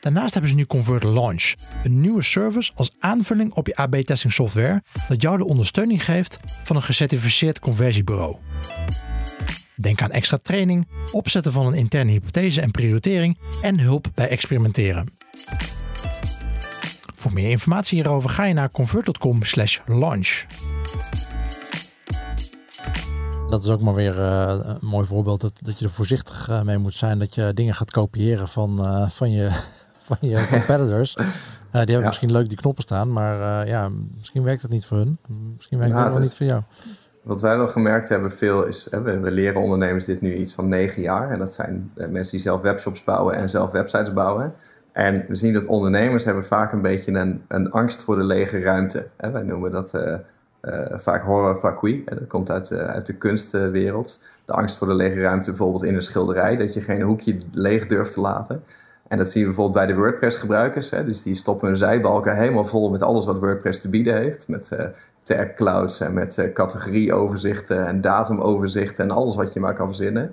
[0.00, 1.54] Daarnaast hebben ze nu Convert Launch,
[1.84, 6.76] een nieuwe service als aanvulling op je AB-testing software dat jou de ondersteuning geeft van
[6.76, 8.36] een gecertificeerd conversiebureau.
[9.76, 15.08] Denk aan extra training, opzetten van een interne hypothese en prioritering en hulp bij experimenteren.
[17.14, 20.44] Voor meer informatie hierover ga je naar convert.com/launch.
[23.50, 26.62] Dat is ook maar weer uh, een mooi voorbeeld dat, dat je er voorzichtig uh,
[26.62, 29.50] mee moet zijn dat je dingen gaat kopiëren van, uh, van, je,
[30.08, 31.14] van je competitors.
[31.14, 31.24] die
[31.70, 32.06] hebben ja.
[32.06, 35.18] misschien leuk die knoppen staan, maar ja, misschien werkt het niet voor hun.
[35.56, 36.62] Misschien werkt het wel niet voor jou.
[37.26, 40.68] Wat wij wel gemerkt hebben veel is, hè, we, leren ondernemers dit nu iets van
[40.68, 41.30] negen jaar.
[41.30, 44.54] En dat zijn eh, mensen die zelf webshops bouwen en zelf websites bouwen.
[44.92, 48.60] En we zien dat ondernemers hebben vaak een beetje een, een angst voor de lege
[48.60, 49.06] ruimte.
[49.16, 49.30] Hè.
[49.30, 50.14] Wij noemen dat uh,
[50.62, 52.04] uh, vaak horror vacui.
[52.04, 54.20] Dat komt uit, uit de kunstwereld.
[54.44, 56.56] De angst voor de lege ruimte bijvoorbeeld in een schilderij.
[56.56, 58.64] Dat je geen hoekje leeg durft te laten.
[59.08, 60.88] En dat zien we bijvoorbeeld bij de WordPress-gebruikers.
[60.88, 64.48] Dus die stoppen hun zijbalken helemaal vol met alles wat WordPress te bieden heeft.
[64.48, 64.70] Met
[65.26, 70.32] tag clouds en met uh, categorieoverzichten en datumoverzichten en alles wat je maar kan verzinnen.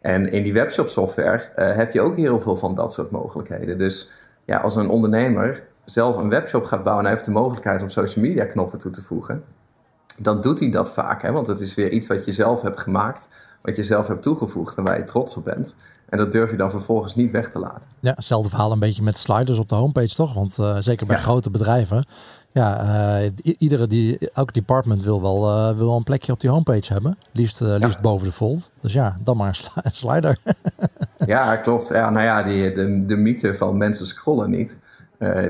[0.00, 3.78] En in die webshop software uh, heb je ook heel veel van dat soort mogelijkheden.
[3.78, 4.10] Dus
[4.44, 8.24] ja, als een ondernemer zelf een webshop gaat bouwen en heeft de mogelijkheid om social
[8.24, 9.44] media knoppen toe te voegen,
[10.16, 11.22] dan doet hij dat vaak.
[11.22, 11.32] Hè?
[11.32, 13.28] Want het is weer iets wat je zelf hebt gemaakt,
[13.62, 15.76] wat je zelf hebt toegevoegd en waar je trots op bent.
[16.08, 17.90] En dat durf je dan vervolgens niet weg te laten.
[18.00, 20.34] Ja, hetzelfde verhaal een beetje met sliders op de homepage, toch?
[20.34, 22.04] Want uh, zeker bij grote bedrijven
[22.58, 26.92] ja, uh, iedere die, elk department wil wel, uh, wil een plekje op die homepage
[26.92, 27.18] hebben.
[27.32, 28.70] Liefst, uh, liefst boven de fold.
[28.80, 30.38] Dus ja, dan maar een slider.
[31.26, 31.88] ja, klopt.
[31.88, 34.78] Ja, nou ja, die, de, de mythe van mensen scrollen niet.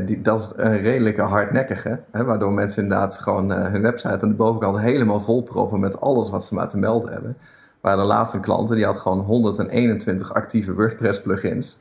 [0.04, 2.00] die, dat is een redelijke hardnekkige.
[2.10, 6.30] Hè, waardoor mensen inderdaad gewoon hun website aan de bovenkant helemaal vol proppen met alles
[6.30, 7.36] wat ze maar te melden hebben.
[7.80, 11.78] Waar de laatste klanten, die had gewoon 121 actieve WordPress plugins.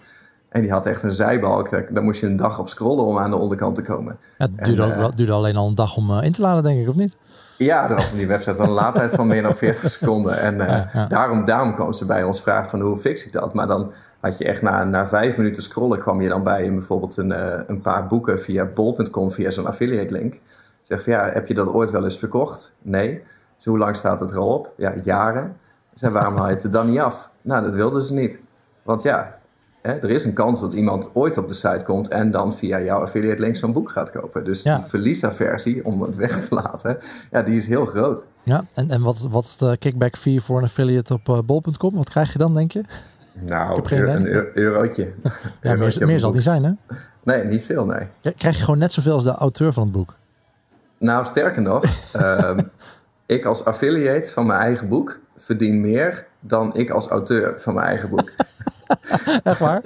[0.49, 1.69] En die had echt een zijbalk.
[1.69, 4.17] Daar moest je een dag op scrollen om aan de onderkant te komen.
[4.37, 6.63] Ja, het duurde, ook, uh, duurde alleen al een dag om uh, in te laden,
[6.63, 7.15] denk ik, of niet?
[7.57, 10.39] Ja, er was op die website een laadtijd van meer dan 40 seconden.
[10.39, 11.05] En uh, ja, ja.
[11.05, 13.53] Daarom, daarom kwam ze bij ons vragen van hoe fix ik dat.
[13.53, 15.99] Maar dan had je echt na, na vijf minuten scrollen...
[15.99, 17.31] kwam je dan bij bijvoorbeeld een,
[17.69, 19.31] een paar boeken via bol.com...
[19.31, 20.39] via zo'n affiliate link.
[20.81, 22.73] Zeg van ja, heb je dat ooit wel eens verkocht?
[22.81, 23.23] Nee.
[23.55, 24.73] Dus hoe lang staat het er al op?
[24.77, 25.57] Ja, jaren.
[25.93, 27.29] Zeg, waarom haal je het er dan niet af?
[27.41, 28.41] Nou, dat wilden ze niet.
[28.83, 29.39] Want ja,
[29.93, 33.01] er is een kans dat iemand ooit op de site komt en dan via jouw
[33.01, 34.43] affiliate link zo'n boek gaat kopen.
[34.43, 34.77] Dus ja.
[34.77, 36.97] die verliesaversie, om het weg te laten,
[37.31, 38.25] ja, die is heel groot.
[38.43, 41.95] Ja, en, en wat, wat is de kickback fee voor een affiliate op uh, bol.com?
[41.95, 42.83] Wat krijg je dan, denk je?
[43.39, 45.13] Nou, een eurotje.
[45.61, 46.71] Ja, meer, meer zal het niet zijn, hè?
[47.23, 48.33] Nee, niet veel, nee.
[48.35, 50.15] Krijg je gewoon net zoveel als de auteur van het boek?
[50.99, 51.83] Nou, sterker nog,
[52.15, 52.69] um,
[53.25, 57.87] ik als affiliate van mijn eigen boek verdien meer dan ik als auteur van mijn
[57.87, 58.31] eigen boek.
[59.43, 59.81] Echt waar?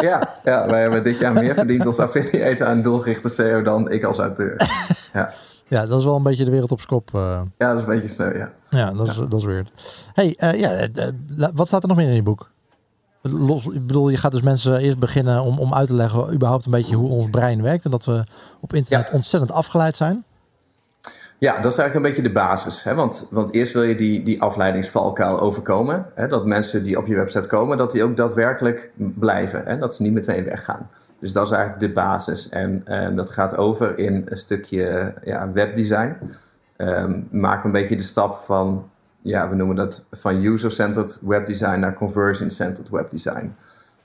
[0.00, 4.04] ja, ja, wij hebben dit jaar meer verdiend als affiliate aan doelgerichte SEO dan ik
[4.04, 4.68] als auteur.
[5.12, 5.32] Ja.
[5.68, 7.10] Ja, dat is wel een beetje de wereld op skop.
[7.14, 7.40] Uh.
[7.58, 8.52] Ja, dat is een beetje sneu, ja.
[8.68, 9.24] Ja, dat is, ja.
[9.24, 9.72] dat is weird.
[10.12, 12.50] hey, uh, ja, uh, wat staat er nog meer in je boek?
[13.22, 16.64] Los, ik bedoel, je gaat dus mensen eerst beginnen om, om uit te leggen überhaupt
[16.64, 17.84] een beetje hoe ons brein werkt.
[17.84, 18.24] En dat we
[18.60, 19.14] op internet ja.
[19.14, 20.24] ontzettend afgeleid zijn.
[21.38, 22.84] Ja, dat is eigenlijk een beetje de basis.
[22.84, 22.94] Hè?
[22.94, 26.06] Want, want eerst wil je die, die afleidingsvalkuil overkomen.
[26.14, 26.28] Hè?
[26.28, 29.62] Dat mensen die op je website komen, dat die ook daadwerkelijk blijven.
[29.64, 29.78] Hè?
[29.78, 30.90] Dat ze niet meteen weggaan.
[31.20, 32.48] Dus dat is eigenlijk de basis.
[32.48, 36.16] En, en dat gaat over in een stukje ja, webdesign.
[36.76, 38.90] Um, maak een beetje de stap van,
[39.22, 43.54] ja, we noemen dat van user-centered webdesign naar conversion-centered webdesign.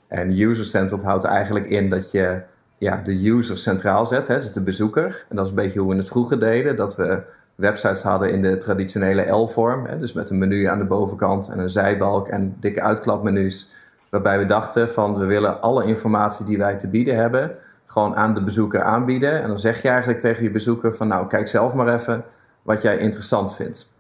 [0.08, 2.42] En user-centered houdt eigenlijk in dat je
[2.82, 5.26] ja, de user centraal zet, hè, dus de bezoeker.
[5.30, 7.22] En dat is een beetje hoe we het vroeger deden, dat we
[7.56, 10.00] websites hadden in de traditionele L-vorm.
[10.00, 13.70] Dus met een menu aan de bovenkant en een zijbalk en dikke uitklapmenu's.
[14.10, 18.34] Waarbij we dachten van we willen alle informatie die wij te bieden hebben gewoon aan
[18.34, 19.42] de bezoeker aanbieden.
[19.42, 22.24] En dan zeg je eigenlijk tegen je bezoeker van nou kijk zelf maar even
[22.62, 23.92] wat jij interessant vindt.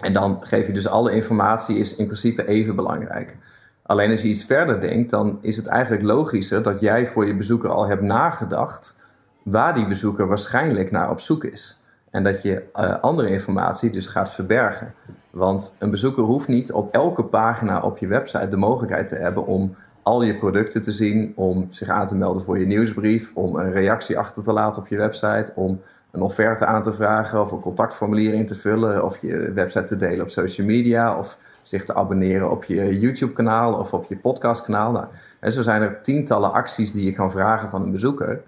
[0.00, 3.36] En dan geef je dus alle informatie is in principe even belangrijk.
[3.82, 7.36] Alleen als je iets verder denkt, dan is het eigenlijk logischer dat jij voor je
[7.36, 8.96] bezoeker al hebt nagedacht
[9.42, 11.80] waar die bezoeker waarschijnlijk naar op zoek is.
[12.10, 14.94] En dat je uh, andere informatie dus gaat verbergen.
[15.30, 19.46] Want een bezoeker hoeft niet op elke pagina op je website de mogelijkheid te hebben
[19.46, 23.56] om al je producten te zien, om zich aan te melden voor je nieuwsbrief, om
[23.56, 27.52] een reactie achter te laten op je website, om een offerte aan te vragen of
[27.52, 31.84] een contactformulier in te vullen of je website te delen op social media of zich
[31.84, 34.92] te abonneren op je YouTube-kanaal of op je podcastkanaal.
[34.92, 35.06] Nou,
[35.40, 38.42] en zo zijn er tientallen acties die je kan vragen van een bezoeker.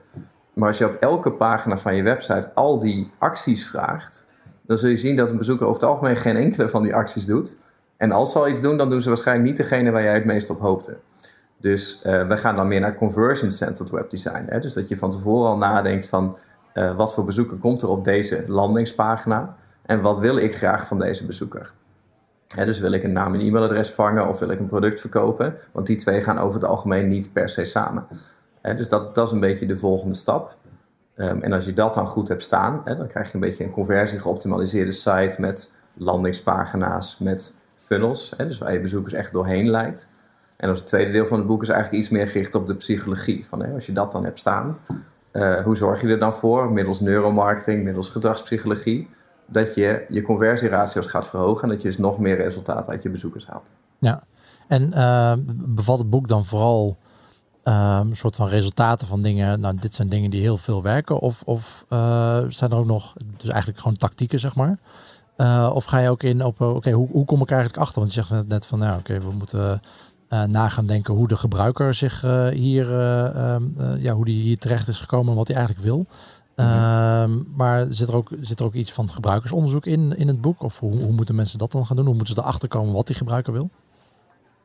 [0.52, 4.26] Maar als je op elke pagina van je website al die acties vraagt,
[4.66, 7.26] dan zul je zien dat een bezoeker over het algemeen geen enkele van die acties
[7.26, 7.56] doet.
[7.96, 10.24] En als ze al iets doen, dan doen ze waarschijnlijk niet degene waar jij het
[10.24, 10.96] meest op hoopte.
[11.60, 14.44] Dus uh, we gaan dan meer naar conversion-centered webdesign.
[14.48, 14.60] Hè?
[14.60, 16.36] Dus dat je van tevoren al nadenkt van
[16.74, 20.98] uh, wat voor bezoeker komt er op deze landingspagina en wat wil ik graag van
[20.98, 21.72] deze bezoeker.
[22.54, 25.54] Dus wil ik een naam en e-mailadres vangen of wil ik een product verkopen?
[25.72, 28.06] Want die twee gaan over het algemeen niet per se samen.
[28.62, 30.56] Dus dat, dat is een beetje de volgende stap.
[31.16, 33.70] Um, en als je dat dan goed hebt staan, dan krijg je een beetje een
[33.70, 40.08] conversie geoptimaliseerde site met landingspagina's, met funnels, dus waar je bezoekers echt doorheen leidt.
[40.56, 42.74] En als het tweede deel van het boek is eigenlijk iets meer gericht op de
[42.74, 43.46] psychologie.
[43.46, 44.78] Van, als je dat dan hebt staan,
[45.32, 49.08] uh, hoe zorg je er dan voor, middels neuromarketing, middels gedragspsychologie,
[49.46, 53.10] dat je je conversieratio's gaat verhogen en dat je dus nog meer resultaat uit je
[53.10, 53.70] bezoekers haalt.
[53.98, 54.22] Ja,
[54.68, 56.96] en uh, bevat het boek dan vooral
[57.64, 61.18] uh, een soort van resultaten van dingen, nou dit zijn dingen die heel veel werken,
[61.18, 64.78] of, of uh, zijn er ook nog, dus eigenlijk gewoon tactieken zeg maar,
[65.72, 68.00] of ga je ook in op, oké, hoe, hoe kom ik eigenlijk achter?
[68.00, 69.80] Want je zegt net van, nou oké, we moeten
[70.30, 72.20] uh, na gaan denken hoe de gebruiker zich
[72.52, 73.56] hier, uh,
[73.98, 76.06] ja, hoe die hier terecht is gekomen en wat hij eigenlijk wil.
[76.56, 77.02] Mm
[77.56, 80.62] maar zit er, ook, zit er ook iets van gebruikersonderzoek in, in het boek?
[80.62, 82.06] Of hoe, hoe moeten mensen dat dan gaan doen?
[82.06, 83.70] Hoe moeten ze erachter komen wat die gebruiker wil?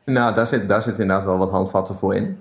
[0.05, 2.37] Nou, daar zit, daar zit inderdaad wel wat handvatten voor in.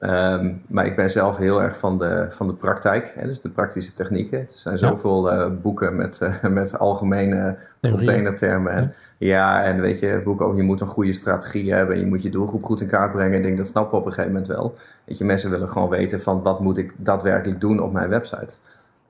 [0.00, 3.50] Um, maar ik ben zelf heel erg van de, van de praktijk, hè, dus de
[3.50, 4.38] praktische technieken.
[4.38, 5.44] Er zijn zoveel ja.
[5.44, 8.72] uh, boeken met, uh, met algemene containertermen.
[8.72, 9.28] En, ja.
[9.28, 9.64] ja.
[9.64, 11.94] en weet je, boeken over je moet een goede strategie hebben.
[11.94, 13.36] En je moet je doelgroep goed in kaart brengen.
[13.36, 14.74] Ik denk dat snappen we op een gegeven moment wel.
[15.04, 18.56] Weet je, mensen willen gewoon weten van wat moet ik daadwerkelijk doen op mijn website.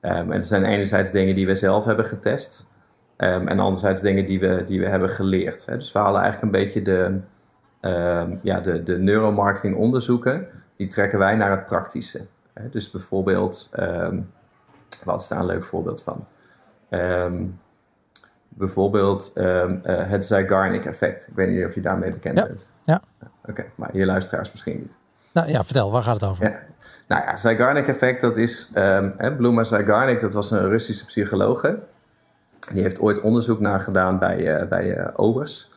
[0.07, 2.67] Um, en er zijn enerzijds dingen die we zelf hebben getest.
[3.17, 5.65] Um, en anderzijds dingen die we, die we hebben geleerd.
[5.65, 5.77] Hè.
[5.77, 7.19] Dus we halen eigenlijk een beetje de,
[8.41, 12.27] ja, de, de neuromarketing onderzoeken die trekken wij naar het praktische.
[12.71, 14.31] Dus bijvoorbeeld, um,
[15.03, 16.27] wat is daar een leuk voorbeeld van?
[18.49, 21.27] Bijvoorbeeld uh, het Zeigarnik effect.
[21.27, 22.47] Ik weet niet of je daarmee bekend ja.
[22.47, 22.71] bent.
[22.83, 23.01] Ja.
[23.21, 24.97] Oké, okay, maar je luisteraars misschien niet.
[25.33, 26.45] Nou ja, vertel, waar gaat het over?
[26.45, 26.59] Ja.
[27.07, 28.71] Nou ja, Zeigarnik effect, dat is...
[28.75, 31.79] Um, Bluma Zeigarnik, dat was een Russische psychologe.
[32.71, 35.69] Die heeft ooit onderzoek naar gedaan bij, uh, bij uh, obers.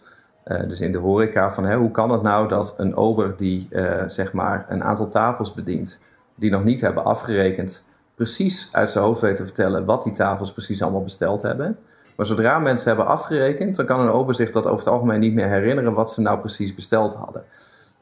[0.46, 3.68] Uh, dus in de horeca van hè, hoe kan het nou dat een ober die
[4.06, 6.00] zeg maar een aantal tafels bedient,
[6.34, 10.52] die nog niet hebben afgerekend, precies uit zijn hoofd weet te vertellen wat die tafels
[10.52, 11.78] precies allemaal besteld hebben.
[12.16, 15.34] Maar zodra mensen hebben afgerekend, dan kan een ober zich dat over het algemeen niet
[15.34, 17.44] meer herinneren wat ze nou precies besteld hadden.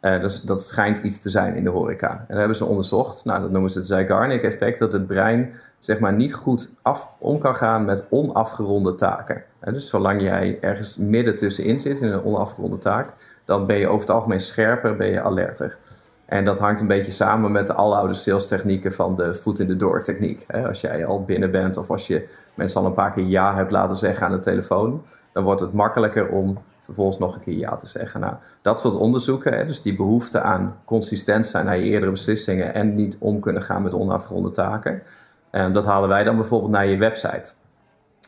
[0.01, 2.11] Uh, dus dat schijnt iets te zijn in de horeca.
[2.11, 3.25] En dat hebben ze onderzocht.
[3.25, 7.39] Nou, dat noemen ze het Zeigarnik-effect, dat het brein zeg maar niet goed af, om
[7.39, 9.43] kan gaan met onafgeronde taken.
[9.61, 13.13] En dus zolang jij ergens midden tussenin zit in een onafgeronde taak,
[13.45, 15.77] dan ben je over het algemeen scherper, ben je alerter.
[16.25, 19.77] En dat hangt een beetje samen met de aloude salestechnieken van de foot in the
[19.77, 20.47] door techniek.
[20.67, 23.71] Als jij al binnen bent of als je mensen al een paar keer ja hebt
[23.71, 26.59] laten zeggen aan de telefoon, dan wordt het makkelijker om
[26.89, 28.21] vervolgens nog een keer ja te zeggen.
[28.21, 32.75] Nou, dat soort onderzoeken, hè, dus die behoefte aan consistent zijn naar je eerdere beslissingen
[32.75, 35.03] en niet om kunnen gaan met onafgeronde taken,
[35.51, 37.53] en dat halen wij dan bijvoorbeeld naar je website.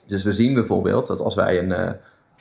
[0.06, 1.90] Dus we zien bijvoorbeeld dat als wij een, uh,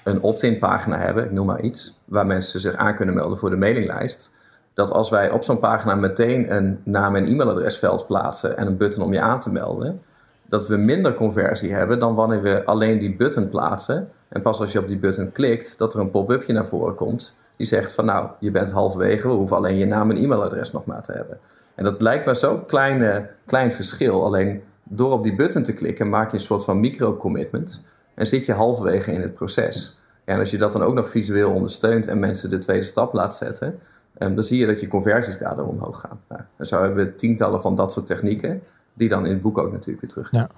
[0.03, 3.49] een opt-in pagina hebben, ik noem maar iets, waar mensen zich aan kunnen melden voor
[3.49, 4.31] de mailinglijst,
[4.73, 9.03] dat als wij op zo'n pagina meteen een naam- en e-mailadresveld plaatsen en een button
[9.03, 10.01] om je aan te melden,
[10.45, 14.09] dat we minder conversie hebben dan wanneer we alleen die button plaatsen.
[14.29, 17.37] En pas als je op die button klikt, dat er een pop-upje naar voren komt
[17.59, 20.85] die zegt van nou, je bent halverwege, we hoeven alleen je naam en e-mailadres nog
[20.85, 21.39] maar te hebben.
[21.75, 24.23] En dat lijkt me zo'n klein, verschil.
[24.23, 27.81] Alleen door op die button te klikken maak je een soort van micro-commitment
[28.13, 29.99] en zit je halverwege in het proces.
[30.25, 33.35] En als je dat dan ook nog visueel ondersteunt en mensen de tweede stap laat
[33.35, 33.79] zetten,
[34.17, 36.21] dan zie je dat je conversies daardoor omhoog gaan.
[36.27, 38.61] Nou, zo hebben we tientallen van dat soort technieken
[38.93, 40.31] die dan in het boek ook natuurlijk weer terug.
[40.31, 40.49] Ja,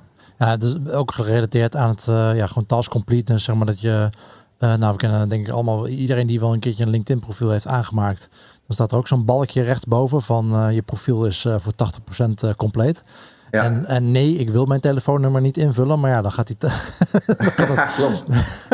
[0.45, 4.09] ja dus ook gerelateerd aan het uh, ja, gewoon task completeness, zeg maar dat je,
[4.59, 7.49] uh, nou we kennen denk ik allemaal, iedereen die wel een keertje een LinkedIn profiel
[7.49, 11.73] heeft aangemaakt, dan staat er ook zo'n balkje rechtsboven van uh, je profiel is voor
[12.51, 13.01] 80% compleet.
[13.51, 13.63] Ja.
[13.63, 16.69] En, en, nee, ik wil mijn telefoonnummer niet invullen, maar ja, dan gaat, hij dan
[16.69, 18.25] gaat, het, Klopt.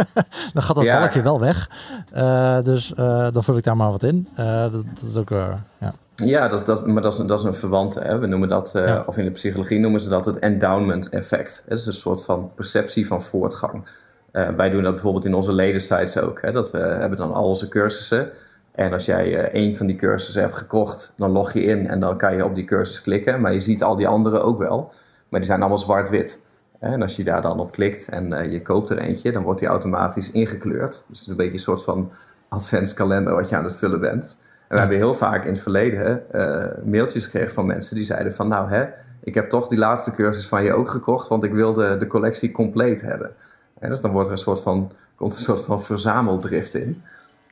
[0.53, 0.99] dan gaat dat ja.
[0.99, 1.69] balkje wel weg.
[2.15, 4.27] Uh, dus uh, dan vul ik daar maar wat in.
[4.39, 5.93] Uh, dat, dat, is ook, ja.
[6.15, 7.99] Ja, dat, dat, maar dat is, dat is een verwante.
[7.99, 8.17] Hè?
[8.17, 9.03] We noemen dat, ja.
[9.05, 11.63] of in de psychologie noemen ze dat het endowment effect.
[11.67, 13.83] Het is een soort van perceptie van voortgang.
[14.31, 16.41] wij doen dat bijvoorbeeld in onze ledensites ook.
[16.41, 16.51] Hè?
[16.51, 18.29] Dat we hebben dan al onze cursussen.
[18.77, 21.99] En als jij uh, één van die cursussen hebt gekocht, dan log je in en
[21.99, 23.41] dan kan je op die cursus klikken.
[23.41, 24.91] Maar je ziet al die andere ook wel.
[25.29, 26.39] Maar die zijn allemaal zwart-wit.
[26.79, 29.59] En als je daar dan op klikt en uh, je koopt er eentje, dan wordt
[29.59, 31.05] die automatisch ingekleurd.
[31.07, 32.11] Dus het is een beetje een soort van
[32.49, 34.37] adventskalender wat je aan het vullen bent.
[34.67, 38.33] En we hebben heel vaak in het verleden uh, mailtjes gekregen van mensen die zeiden
[38.33, 38.85] van nou hè,
[39.23, 42.51] ik heb toch die laatste cursus van je ook gekocht, want ik wilde de collectie
[42.51, 43.31] compleet hebben.
[43.79, 47.03] En dus dan wordt er een soort van, komt een soort van verzameldrift in.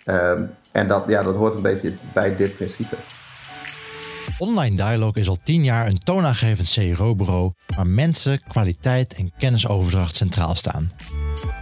[0.06, 2.96] Um, en dat, ja, dat hoort een beetje bij dit principe.
[4.38, 10.56] Online Dialog is al tien jaar een toonaangevend CRO-bureau waar mensen, kwaliteit en kennisoverdracht centraal
[10.56, 10.90] staan.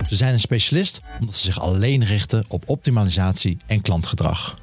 [0.09, 4.57] Ze zijn een specialist omdat ze zich alleen richten op optimalisatie en klantgedrag.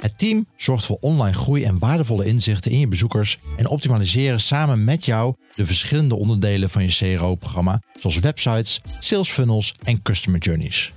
[0.00, 4.84] Het team zorgt voor online groei en waardevolle inzichten in je bezoekers en optimaliseren samen
[4.84, 10.92] met jou de verschillende onderdelen van je CRO-programma, zoals websites, sales funnels en customer journeys.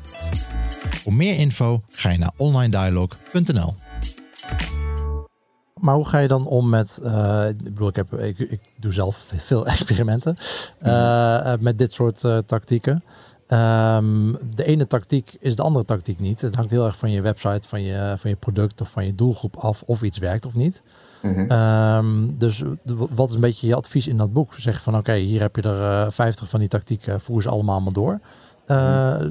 [0.96, 3.76] Voor meer info ga je naar onlinedialog.nl.
[5.82, 8.94] Maar hoe ga je dan om met, uh, ik bedoel, ik, heb, ik, ik doe
[8.94, 10.38] zelf veel experimenten
[10.82, 13.04] uh, met dit soort uh, tactieken.
[13.48, 16.42] Um, de ene tactiek is de andere tactiek niet.
[16.42, 19.16] Het hangt heel erg van je website, van je, van je product of van je
[19.16, 20.84] doelgroep af of iets werkt of niet.
[21.22, 21.52] Mm -hmm.
[21.52, 24.54] um, dus wat is een beetje je advies in dat boek?
[24.54, 27.82] Zeg van oké, okay, hier heb je er 50 van die tactieken, voer ze allemaal
[27.82, 28.20] maar door.
[28.72, 29.22] Uh,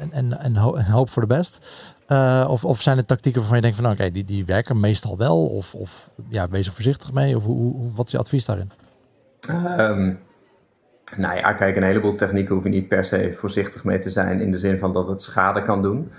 [0.00, 0.56] en, en, en,
[0.90, 1.66] hoop voor de best.
[2.08, 4.80] Uh, of, of zijn het tactieken waarvan je denkt van oké, okay, die, die werken
[4.80, 5.46] meestal wel?
[5.46, 7.36] Of, of ja, wees er voorzichtig mee?
[7.36, 8.70] Of hoe, wat is je advies daarin?
[9.78, 10.18] Um,
[11.16, 14.40] nou ja, kijk, een heleboel technieken hoef je niet per se voorzichtig mee te zijn.
[14.40, 16.12] In de zin van dat het schade kan doen.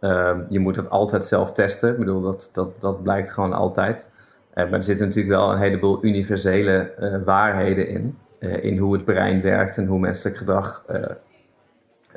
[0.00, 1.90] Um, je moet het altijd zelf testen.
[1.90, 4.08] Ik bedoel, dat, dat, dat blijkt gewoon altijd.
[4.54, 6.92] Uh, maar er zitten natuurlijk wel een heleboel universele
[7.24, 8.18] waarheden in.
[8.38, 10.84] in hoe het brein werkt en hoe menselijk gedrag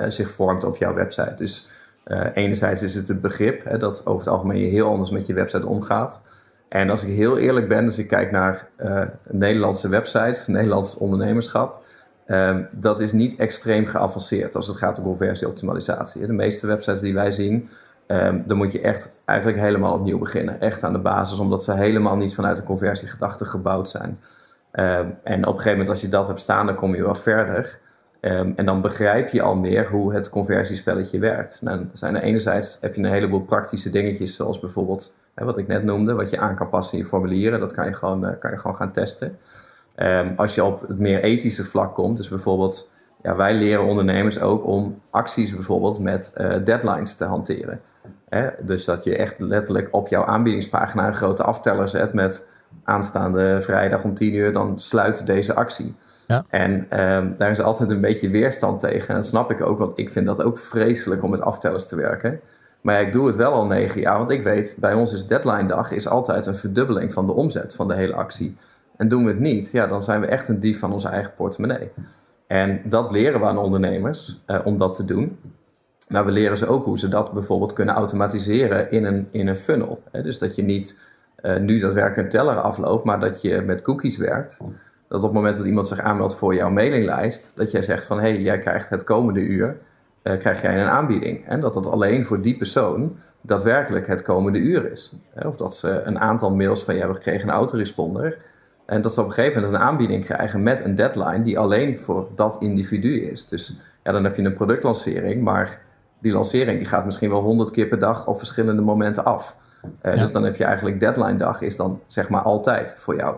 [0.08, 1.34] zich vormt op jouw website.
[1.34, 1.68] Dus
[2.06, 5.26] uh, enerzijds is het het begrip hè, dat over het algemeen je heel anders met
[5.26, 6.22] je website omgaat.
[6.68, 11.84] En als ik heel eerlijk ben, dus ik kijk naar uh, Nederlandse websites, Nederlands ondernemerschap,
[12.26, 16.26] um, dat is niet extreem geavanceerd als het gaat om conversieoptimalisatie.
[16.26, 17.68] De meeste websites die wij zien,
[18.06, 20.60] um, dan moet je echt eigenlijk helemaal opnieuw beginnen.
[20.60, 24.18] Echt aan de basis, omdat ze helemaal niet vanuit een conversiegedachte gebouwd zijn.
[24.72, 27.22] Um, en op een gegeven moment als je dat hebt staan, dan kom je wat
[27.22, 27.80] verder.
[28.20, 31.62] Um, en dan begrijp je al meer hoe het conversiespelletje werkt.
[31.62, 35.66] Nou, zijn er enerzijds heb je een heleboel praktische dingetjes, zoals bijvoorbeeld hè, wat ik
[35.66, 37.60] net noemde, wat je aan kan passen in je formulieren.
[37.60, 39.38] Dat kan je gewoon, uh, kan je gewoon gaan testen.
[39.96, 42.90] Um, als je op het meer ethische vlak komt, dus bijvoorbeeld,
[43.22, 47.80] ja, wij leren ondernemers ook om acties bijvoorbeeld met uh, deadlines te hanteren.
[48.28, 48.48] Hè?
[48.60, 52.46] Dus dat je echt letterlijk op jouw aanbiedingspagina een grote afteller zet met
[52.84, 55.94] aanstaande vrijdag om 10 uur, dan sluit deze actie.
[56.28, 56.44] Ja.
[56.48, 59.08] En um, daar is altijd een beetje weerstand tegen.
[59.08, 61.96] En dat snap ik ook, want ik vind dat ook vreselijk om met aftellers te
[61.96, 62.40] werken.
[62.80, 65.66] Maar ik doe het wel al negen jaar, want ik weet, bij ons is deadline
[65.66, 68.54] dag is altijd een verdubbeling van de omzet van de hele actie.
[68.96, 71.32] En doen we het niet, ja, dan zijn we echt een dief van onze eigen
[71.34, 71.90] portemonnee.
[72.46, 75.38] En dat leren we aan ondernemers uh, om dat te doen.
[76.08, 79.56] Maar we leren ze ook hoe ze dat bijvoorbeeld kunnen automatiseren in een, in een
[79.56, 80.02] funnel.
[80.12, 80.96] Dus dat je niet
[81.42, 84.60] uh, nu dat werk een teller afloopt, maar dat je met cookies werkt
[85.08, 88.20] dat op het moment dat iemand zich aanmeldt voor jouw mailinglijst, dat jij zegt van
[88.20, 89.78] hé, hey, jij krijgt het komende uur,
[90.22, 91.46] uh, krijg jij een aanbieding.
[91.46, 95.12] En dat dat alleen voor die persoon daadwerkelijk het komende uur is.
[95.46, 98.38] Of dat ze een aantal mails van je hebben gekregen, een autoresponder.
[98.86, 101.98] En dat ze op een gegeven moment een aanbieding krijgen met een deadline die alleen
[101.98, 103.46] voor dat individu is.
[103.46, 105.80] Dus ja, dan heb je een productlancering, maar
[106.18, 109.56] die lancering die gaat misschien wel honderd keer per dag op verschillende momenten af.
[110.02, 110.14] Ja.
[110.14, 113.36] Dus dan heb je eigenlijk deadline dag is dan zeg maar altijd voor jou.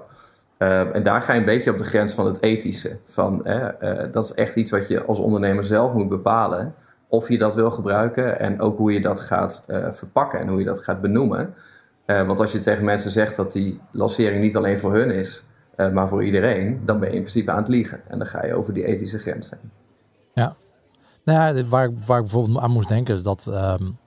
[0.63, 2.99] Uh, en daar ga je een beetje op de grens van het ethische.
[3.05, 3.69] Van, uh,
[4.13, 6.75] dat is echt iets wat je als ondernemer zelf moet bepalen.
[7.09, 10.59] Of je dat wil gebruiken en ook hoe je dat gaat uh, verpakken en hoe
[10.59, 11.55] je dat gaat benoemen.
[12.07, 15.45] want als je tegen mensen zegt dat die lancering niet alleen voor hun is,
[15.77, 18.01] maar voor iedereen, dan ben je in principe aan het liegen.
[18.09, 19.71] En dan ga je over die ethische grens heen.
[20.35, 20.57] Ja,
[21.25, 23.99] nou waar, waar ik bijvoorbeeld aan moest denken is dat um,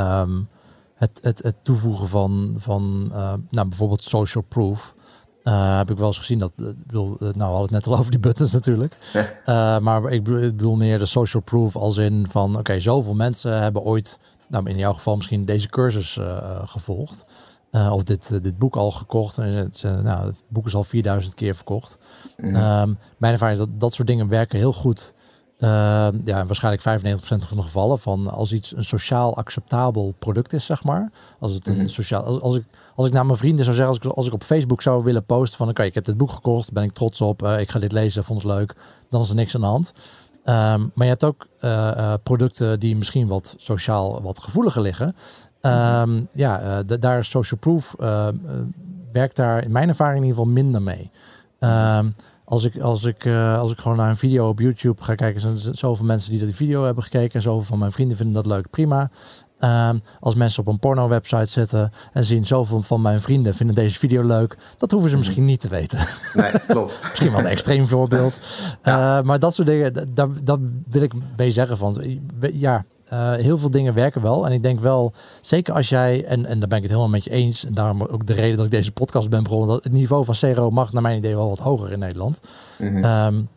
[0.00, 0.48] um,
[0.94, 3.06] het, het, het toevoegen van, van
[3.50, 4.94] nou, bijvoorbeeld social proof
[5.50, 8.10] heb ik wel eens gezien dat, ik bedoel, nou we hadden het net al over
[8.10, 8.96] die buttons natuurlijk.
[9.86, 14.18] maar ik bedoel meer de social proof als in van oké, zoveel mensen hebben ooit,
[14.48, 16.18] nou in jouw geval misschien deze cursus
[16.64, 17.24] gevolgd.
[17.90, 19.38] of dit, dit boek al gekocht.
[19.38, 21.98] En het, nou, het boek is al 4000 keer verkocht.
[22.36, 25.12] Mm mijn ervaring is dat dat soort dingen werken heel goed
[25.58, 30.84] ja, waarschijnlijk 95% van de gevallen van als iets een sociaal acceptabel product is, zeg
[30.84, 31.10] maar.
[31.38, 31.88] Als het een mhm.
[31.88, 34.32] sociaal, als, als, ik, als ik naar mijn vrienden zou zeggen, als ik, als ik
[34.32, 37.20] op Facebook zou willen posten van oké, ik heb dit boek gekocht, ben ik trots
[37.20, 38.74] op, uh, ik ga dit lezen, vond het leuk,
[39.10, 39.92] dan is er niks aan de hand.
[40.48, 45.16] Um, maar je hebt ook uh, producten die misschien wat sociaal wat gevoeliger liggen.
[45.62, 47.94] Um, ja, daar is social proof
[49.12, 51.10] werkt daar in mijn ervaring in ieder geval minder mee.
[51.60, 52.14] Um,
[52.48, 55.40] als ik, als, ik, uh, als ik gewoon naar een video op YouTube ga kijken,
[55.40, 57.34] zijn er zoveel mensen die dat die video hebben gekeken.
[57.34, 59.10] En zoveel van mijn vrienden vinden dat leuk, prima.
[59.60, 63.98] Um, als mensen op een porno-website zitten en zien zoveel van mijn vrienden vinden deze
[63.98, 65.98] video leuk, dat hoeven ze misschien niet te weten.
[66.34, 67.00] Nee, klopt.
[67.08, 68.38] misschien wel een extreem voorbeeld.
[68.82, 69.18] Ja.
[69.18, 72.20] Uh, maar dat soort dingen, daar, daar wil ik mee zeggen van,
[72.52, 74.46] ja, uh, heel veel dingen werken wel.
[74.46, 77.24] En ik denk wel, zeker als jij, en, en daar ben ik het helemaal met
[77.24, 79.92] je eens, en daarom ook de reden dat ik deze podcast ben begonnen, dat het
[79.92, 82.40] niveau van CRO mag naar mijn idee wel wat hoger in Nederland.
[82.78, 83.48] Mm -hmm.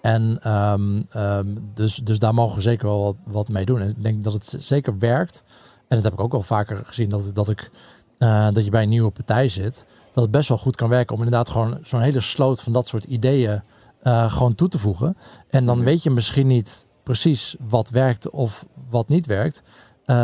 [0.00, 3.80] en um, um, dus, dus daar mogen we zeker wel wat, wat mee doen.
[3.80, 5.42] En ik denk dat het zeker werkt.
[5.88, 7.70] En dat heb ik ook wel vaker gezien, dat, dat, ik,
[8.18, 11.14] uh, dat je bij een nieuwe partij zit, dat het best wel goed kan werken
[11.14, 13.62] om inderdaad gewoon zo'n hele sloot van dat soort ideeën
[14.02, 15.16] uh, gewoon toe te voegen.
[15.48, 15.86] En dan mhm.
[15.86, 19.62] weet je misschien niet precies wat werkt of wat niet werkt.
[20.06, 20.16] Uh,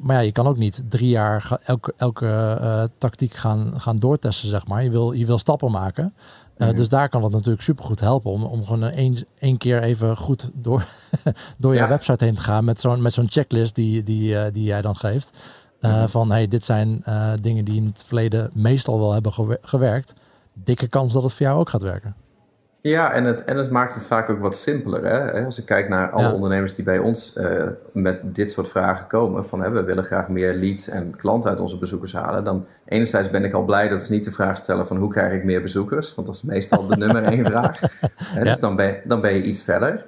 [0.00, 4.48] maar ja, je kan ook niet drie jaar elke, elke uh, tactiek gaan, gaan doortesten,
[4.48, 4.82] zeg maar.
[4.82, 6.14] Je wil, je wil stappen maken.
[6.56, 9.82] Uh, mm Dus daar kan het natuurlijk supergoed helpen om, om gewoon één, één keer
[9.82, 10.84] even goed door,
[11.58, 14.80] door je website heen te gaan met zo'n met zo'n checklist die, die, die jij
[14.80, 15.38] dan geeft.
[15.80, 17.04] Mm Van hey, dit zijn
[17.40, 20.12] dingen die in het verleden meestal wel hebben gewerkt.
[20.52, 22.14] Dikke kans dat het voor jou ook gaat werken.
[22.86, 25.04] Ja, en het, en het maakt het vaak ook wat simpeler.
[25.06, 25.44] Hè?
[25.44, 27.62] Als ik kijk naar alle ondernemers die bij ons uh,
[27.92, 31.60] met dit soort vragen komen, van hè, we willen graag meer leads en klanten uit
[31.60, 34.86] onze bezoekers halen, dan enerzijds ben ik al blij dat ze niet de vraag stellen
[34.86, 37.80] van hoe krijg ik meer bezoekers, want dat is meestal de nummer één vraag.
[38.16, 38.44] Hè?
[38.44, 40.04] Dus dan ben, dan ben je iets verder.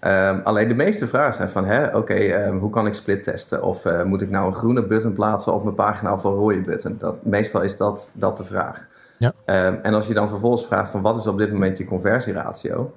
[0.00, 0.28] Ja.
[0.30, 3.62] Um, alleen de meeste vragen zijn van, oké, okay, um, hoe kan ik split testen?
[3.62, 6.60] Of uh, moet ik nou een groene button plaatsen op mijn pagina of een rode
[6.60, 6.96] button?
[6.98, 8.88] Dat, meestal is dat, dat de vraag.
[9.20, 9.32] Ja.
[9.44, 12.94] Ehm, en als je dan vervolgens vraagt van wat is op dit moment je conversieratio,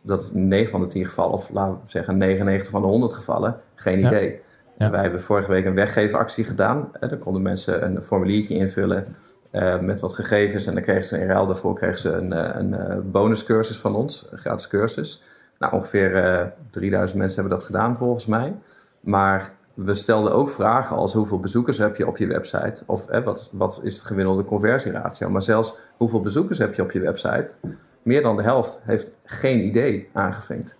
[0.00, 3.12] dat is 9 van de 10 gevallen, of laten we zeggen 99 van de 100
[3.12, 4.40] gevallen, geen idee.
[4.76, 4.90] Ja.
[4.90, 6.90] Wij hebben vorige week een weggevenactie gedaan.
[7.00, 9.06] Uh, daar konden mensen een formuliertje invullen
[9.52, 10.66] uh, met wat gegevens.
[10.66, 13.94] En dan kregen ze in ruil daarvoor kregen ze een, eh, een, een bonuscursus van
[13.94, 15.22] ons, een gratis cursus.
[15.58, 18.54] Nou, ongeveer 3000 mensen hebben dat gedaan volgens mij.
[19.00, 22.82] Maar we stelden ook vragen als hoeveel bezoekers heb je op je website?
[22.86, 25.30] Of wat, wat is het gemiddelde conversieratio?
[25.30, 27.54] Maar zelfs hoeveel bezoekers heb je op je website?
[28.02, 30.76] Meer dan de helft heeft geen idee aangevinkt.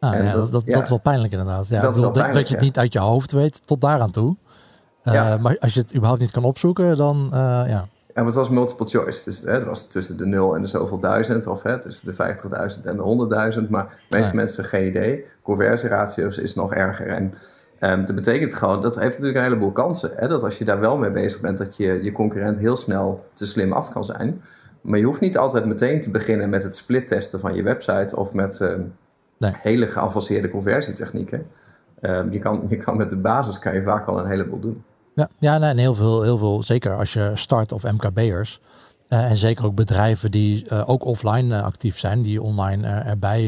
[0.00, 1.68] Ah, ja, dat, dat, dat, is wel pijnlijk inderdaad.
[1.68, 4.36] Ja, dat, dat, dat, je het niet uit je hoofd weet tot daaraan toe.
[5.04, 7.86] Uh, maar als je het überhaupt niet kan opzoeken, dan uh, ja.
[8.14, 9.24] En het was multiple choice.
[9.24, 11.46] Dus hè, het was tussen de 0 en de zoveel duizend.
[11.46, 12.34] Of hè, tussen de
[12.78, 13.68] 50.000 en de 100.000.
[13.68, 15.24] Maar de meeste mensen geen idee.
[15.42, 17.08] Conversieratio's is nog erger.
[17.08, 17.34] En
[17.84, 20.12] Um, dat betekent gewoon, dat heeft natuurlijk een heleboel kansen.
[20.16, 20.28] Hè?
[20.28, 23.46] Dat als je daar wel mee bezig bent, dat je je concurrent heel snel te
[23.46, 24.42] slim af kan zijn.
[24.80, 28.16] Maar je hoeft niet altijd meteen te beginnen met het split testen van je website
[28.16, 28.94] of met um,
[29.38, 29.50] nee.
[29.54, 31.46] hele geavanceerde conversietechnieken.
[32.00, 34.84] Um, je, kan, je kan met de basis kan je vaak al een heleboel doen.
[35.14, 38.60] Ja, ja nee, en heel veel, heel veel, zeker als je start of MKB'ers.
[39.12, 43.40] Uh, en zeker ook bedrijven die uh, ook offline uh, actief zijn, die online erbij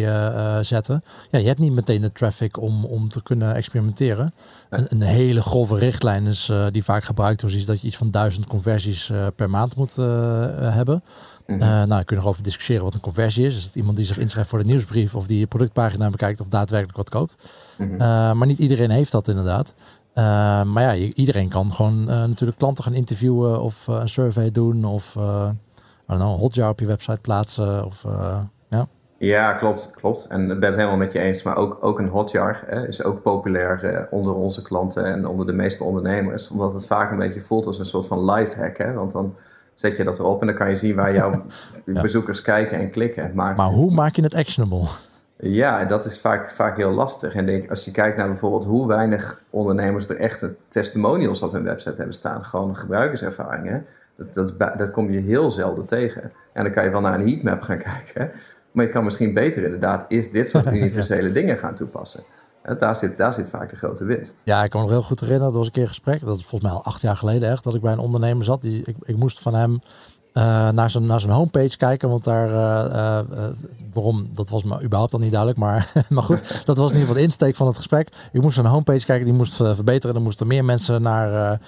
[0.64, 1.02] zetten.
[1.30, 4.32] Ja, je hebt niet meteen de traffic om, om te kunnen experimenteren.
[4.70, 8.10] Een, een, hele grove richtlijn is, die vaak gebruikt wordt, is dat je iets van
[8.10, 11.02] duizend conversies per maand moet hebben.
[11.46, 11.58] -hmm.
[11.58, 13.56] nou, dan kun je nog over discussiëren wat een conversie is.
[13.56, 16.46] Is het iemand die zich inschrijft voor de nieuwsbrief of die je productpagina bekijkt of
[16.46, 17.36] daadwerkelijk wat koopt?
[17.76, 17.96] -hmm.
[18.38, 19.74] maar niet iedereen heeft dat inderdaad.
[20.14, 24.50] Uh, maar ja, iedereen kan gewoon uh, natuurlijk klanten gaan interviewen of uh, een survey
[24.50, 25.54] doen of know,
[26.06, 27.84] een hotjar op je website plaatsen.
[27.84, 28.04] Of,
[28.68, 28.86] ja.
[29.18, 30.26] ja, klopt, klopt.
[30.26, 31.42] En ik ben het helemaal met je eens.
[31.42, 35.52] Maar ook, ook een hotjar hè, is ook populair onder onze klanten en onder de
[35.52, 36.50] meeste ondernemers.
[36.50, 38.78] Omdat het vaak een beetje voelt als een soort van life hack.
[38.78, 38.92] Hè?
[38.92, 39.34] Want dan
[39.74, 41.44] zet je dat erop en dan kan je zien waar jouw
[42.02, 43.30] bezoekers kijken en klikken.
[43.34, 44.86] Maar, maar hoe maak je het actionable?
[45.46, 47.34] Ja, dat is vaak, vaak heel lastig.
[47.34, 51.62] En denk, als je kijkt naar bijvoorbeeld hoe weinig ondernemers er echte testimonials op hun
[51.62, 53.86] website hebben staan, gewoon gebruikerservaringen,
[54.16, 56.32] dat, dat, dat kom je heel zelden tegen.
[56.52, 58.30] En dan kan je wel naar een heatmap gaan kijken,
[58.72, 62.24] maar je kan misschien beter inderdaad eerst dit soort universele dingen gaan toepassen.
[62.62, 64.40] En daar zit, daar zit vaak de grote winst.
[64.44, 65.48] Ja, ik kan me nog heel goed herinneren.
[65.48, 66.20] Dat was een keer een gesprek.
[66.20, 67.64] Dat is volgens mij al acht jaar geleden echt.
[67.64, 68.62] Dat ik bij een ondernemer zat.
[68.62, 69.78] Die, ik, ik moest van hem
[70.34, 72.08] naar zijn naar zijn homepage kijken.
[72.08, 72.48] Want daar,
[73.92, 75.60] waarom, dat was me überhaupt al niet duidelijk.
[75.60, 78.08] Maar, maar goed, dat was in ieder geval de insteek van het gesprek.
[78.32, 80.16] Ik moest naar een homepage kijken, die moest verbeteren.
[80.16, 81.60] Er moesten meer mensen naar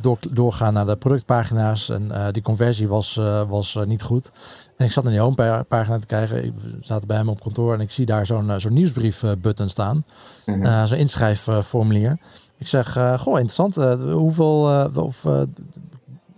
[0.00, 1.90] door, doorgaan naar de productpagina's.
[1.90, 4.30] En die conversie was, was niet goed.
[4.76, 6.44] En ik zat in die homepagina te kijken.
[6.44, 10.04] Ik zat bij hem op kantoor en ik zie daar zo'n zo'n nieuwsbrief-button staan.
[10.44, 10.86] -hmm.
[10.86, 12.18] zo'n inschrijfformulier.
[12.58, 13.74] Ik zeg, goh, interessant.
[14.12, 15.24] hoeveel of,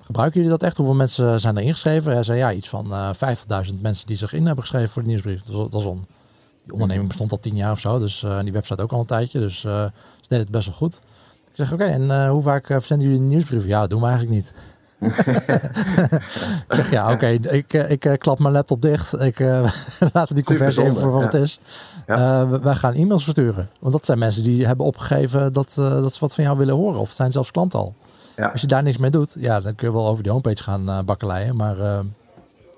[0.06, 0.76] gebruiken jullie dat echt?
[0.76, 2.12] Hoeveel mensen zijn er ingeschreven?
[2.12, 5.42] Hij zei ja, iets van 50.000 mensen die zich in hebben geschreven voor de nieuwsbrief.
[5.42, 6.06] Dat, dat is on.
[6.62, 7.98] Die onderneming bestond al tien jaar of zo.
[7.98, 9.40] Dus die website ook al een tijdje.
[9.40, 9.90] Dus ze
[10.20, 11.00] deden het best wel goed.
[11.56, 13.66] Ik zeg, oké, en uh, hoe vaak uh, verzenden jullie een nieuwsbrief?
[13.66, 14.52] Ja, dat doen we eigenlijk niet.
[16.68, 19.20] ik zeg, ja, oké, okay, ik, eh, ik klap mijn laptop dicht.
[19.20, 19.38] Ik
[20.12, 21.26] laat die conversie even voor wat ja.
[21.26, 21.60] het is.
[22.06, 22.48] Ja.
[22.48, 23.68] wij gaan e-mails versturen.
[23.80, 27.00] Want dat zijn mensen die hebben opgegeven dat, dat ze wat van jou willen horen.
[27.00, 27.94] Of zijn zelfs klant al.
[28.36, 28.48] Ja.
[28.48, 30.82] Als je daar niks mee doet, ja, dan kun je wel over die homepage gaan
[30.88, 31.56] uh, bakkeleien.
[31.56, 32.04] Maar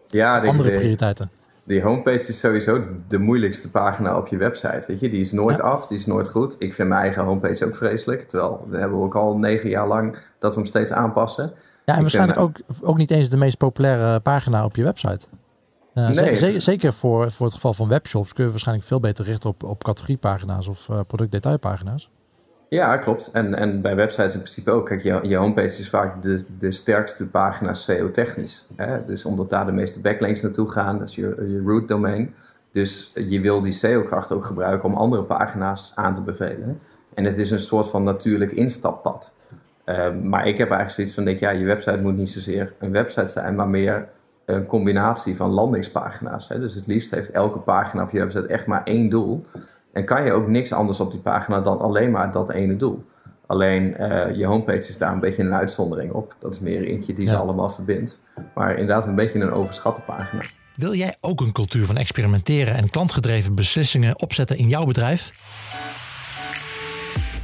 [0.07, 1.31] ja, andere prioriteiten
[1.69, 4.85] die homepage is sowieso de moeilijkste pagina op je website.
[4.87, 5.09] Weet je?
[5.09, 6.57] Die is nooit af, die is nooit goed.
[6.59, 8.23] Ik vind mijn eigen homepage ook vreselijk.
[8.23, 11.53] Terwijl we hebben ook al negen jaar lang dat we hem steeds aanpassen.
[11.85, 15.27] Ja, en waarschijnlijk ook, ook niet eens de meest populaire pagina op je website.
[15.95, 16.37] Uh, nee.
[16.37, 19.63] zeker, zeker voor, voor het geval van webshops kun je waarschijnlijk veel beter richten op,
[19.63, 22.11] op categoriepagina's of uh, productdetailpagina's.
[22.69, 23.31] Ja, klopt.
[23.33, 24.87] En, en bij websites in principe ook.
[24.87, 28.69] Kijk, je, je homepage is vaak de, de sterkste pagina SEO-technisch.
[29.07, 32.35] Dus omdat daar de meeste backlinks naartoe gaan, dat is je, je root domain.
[32.71, 36.81] Dus je wil die SEO-kracht ook gebruiken om andere pagina's aan te bevelen.
[37.15, 39.35] En het is een soort van natuurlijk instappad.
[39.85, 42.93] Um, maar ik heb eigenlijk zoiets van, denk, ja, je website moet niet zozeer een
[42.93, 44.09] website zijn, maar meer
[44.45, 46.49] een combinatie van landingspagina's.
[46.49, 46.61] Hè?
[46.61, 49.45] Dus het liefst heeft elke pagina op je website echt maar één doel.
[49.93, 53.05] En kan je ook niks anders op die pagina dan alleen maar dat ene doel.
[53.47, 56.37] Alleen uh, je homepage is daar een beetje een uitzondering op.
[56.39, 58.21] Dat is meer eentje die ze allemaal verbindt.
[58.55, 60.43] Maar inderdaad een beetje een overschatte pagina.
[60.77, 65.31] Wil jij ook een cultuur van experimenteren en klantgedreven beslissingen opzetten in jouw bedrijf?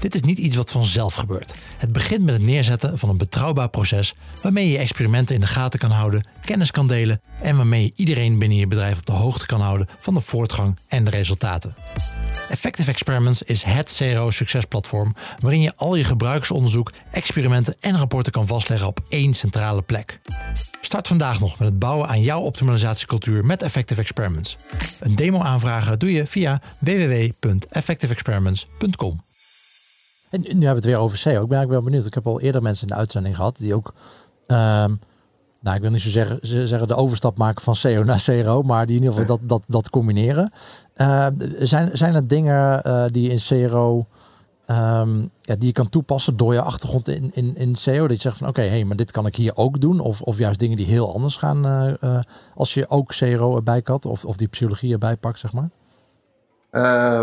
[0.01, 1.55] Dit is niet iets wat vanzelf gebeurt.
[1.77, 5.79] Het begint met het neerzetten van een betrouwbaar proces waarmee je experimenten in de gaten
[5.79, 9.47] kan houden, kennis kan delen en waarmee je iedereen binnen je bedrijf op de hoogte
[9.47, 11.75] kan houden van de voortgang en de resultaten.
[12.49, 18.89] Effective Experiments is het CRO-succesplatform waarin je al je gebruikersonderzoek, experimenten en rapporten kan vastleggen
[18.89, 20.21] op één centrale plek.
[20.81, 24.57] Start vandaag nog met het bouwen aan jouw optimalisatiecultuur met Effective Experiments.
[25.01, 29.23] Een demo aanvragen doe je via www.effectiveexperiments.com.
[30.31, 31.43] En nu hebben we het weer over SEO.
[31.43, 32.07] Ik ben eigenlijk wel benieuwd.
[32.07, 33.95] Ik heb al eerder mensen in de uitzending gehad die ook,
[34.47, 35.01] um,
[35.65, 38.87] nou ik wil niet zo zeggen, zeggen de overstap maken van SEO naar CRO, maar
[38.87, 40.53] die in ieder geval dat, dat, dat combineren.
[40.97, 41.27] Uh,
[41.59, 44.07] zijn, zijn er dingen uh, die in CRO,
[44.67, 48.07] ehm, ja, die je kan toepassen door je achtergrond in, in, in SEO?
[48.07, 50.01] Dat je zegt van oké, hey, maar dit kan ik hier ook doen.
[50.01, 52.19] Of, of juist dingen die heel anders gaan uh,
[52.55, 55.71] als je ook CRO erbij kat of, of die psychologie erbij pakt, zeg maar?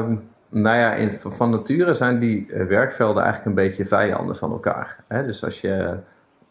[0.06, 4.52] Um nou ja, in, van nature zijn die eh, werkvelden eigenlijk een beetje vijanden van
[4.52, 5.04] elkaar.
[5.08, 5.98] Dus als je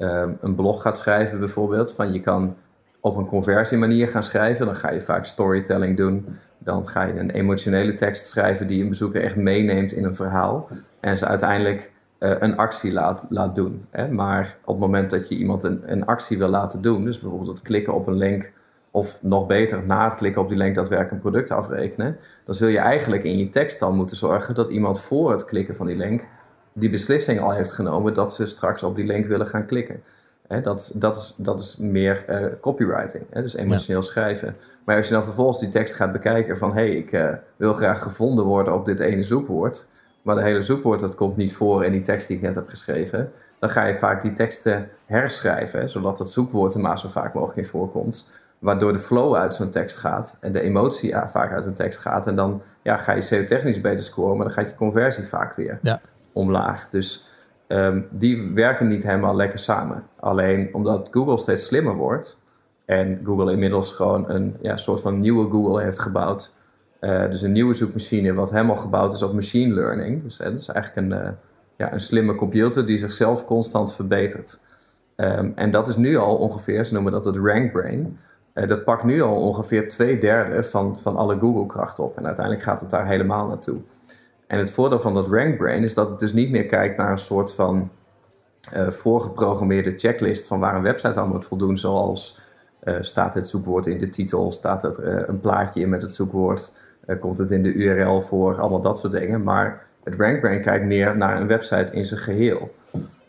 [0.01, 2.57] um, een blog gaat schrijven bijvoorbeeld, van je kan
[3.01, 6.27] op een conversiemanier gaan schrijven, dan ga je vaak storytelling doen.
[6.59, 10.69] Dan ga je een emotionele tekst schrijven die een bezoeker echt meeneemt in een verhaal.
[11.01, 13.87] En ze uiteindelijk uh, een actie laat, laat doen.
[13.91, 14.09] Hè?
[14.09, 17.51] Maar op het moment dat je iemand een, een actie wil laten doen, dus bijvoorbeeld
[17.51, 18.53] het klikken op een link
[18.91, 22.69] of nog beter, na het klikken op die link daadwerkelijk een product afrekenen, dan zul
[22.69, 25.97] je eigenlijk in je tekst al moeten zorgen dat iemand voor het klikken van die
[25.97, 26.29] link
[26.73, 30.03] die beslissing al heeft genomen dat ze straks op die link willen gaan klikken.
[30.63, 34.57] dat, dat, is, dat is meer uh, copywriting, dus emotioneel schrijven.
[34.85, 37.75] Maar als je dan vervolgens die tekst gaat bekijken van hé, hey, ik uh, wil
[37.75, 39.87] graag gevonden worden op dit ene zoekwoord,
[40.23, 42.69] maar de hele zoekwoord dat komt niet voor in die tekst die ik net heb
[42.69, 47.35] geschreven, dan ga je vaak die teksten herschrijven, zodat het zoekwoord er maar zo vaak
[47.35, 48.27] mogelijk in voorkomt
[48.61, 52.27] waardoor de flow uit zo'n tekst gaat en de emotie vaak uit een tekst gaat.
[52.27, 55.79] En dan ja, ga je SEO-technisch beter scoren, maar dan gaat je conversie vaak weer
[55.83, 56.01] ja.
[56.33, 56.89] Omlaag.
[56.89, 57.29] Dus
[57.69, 60.05] um, die werken niet helemaal lekker samen.
[60.21, 62.43] Alleen omdat Google steeds slimmer wordt
[62.85, 66.55] en Google inmiddels gewoon een ja, soort van nieuwe Google heeft gebouwd.
[67.01, 70.23] Uh, dus een nieuwe zoekmachine, wat helemaal gebouwd is op machine learning.
[70.23, 71.31] Dus dat is eigenlijk een, uh,
[71.77, 74.61] ja, een slimme computer die zichzelf constant verbetert.
[75.17, 78.19] Um, en dat is nu al ongeveer, ze noemen dat het rank brain.
[78.55, 82.17] Uh, dat pakt nu al ongeveer twee derde van, van alle Google-kracht op.
[82.17, 83.81] En uiteindelijk gaat het daar helemaal naartoe.
[84.51, 87.19] En het voordeel van dat RankBrain is dat het dus niet meer kijkt naar een
[87.19, 87.91] soort van
[88.77, 92.39] uh, voorgeprogrammeerde checklist van waar een website aan moet voldoen, zoals
[92.85, 96.73] uh, staat het zoekwoord in de titel, staat er een plaatje in met het zoekwoord,
[97.21, 99.43] komt het in de URL voor, allemaal dat soort dingen.
[99.43, 102.75] Maar het RankBrain kijkt meer naar een website in zijn geheel.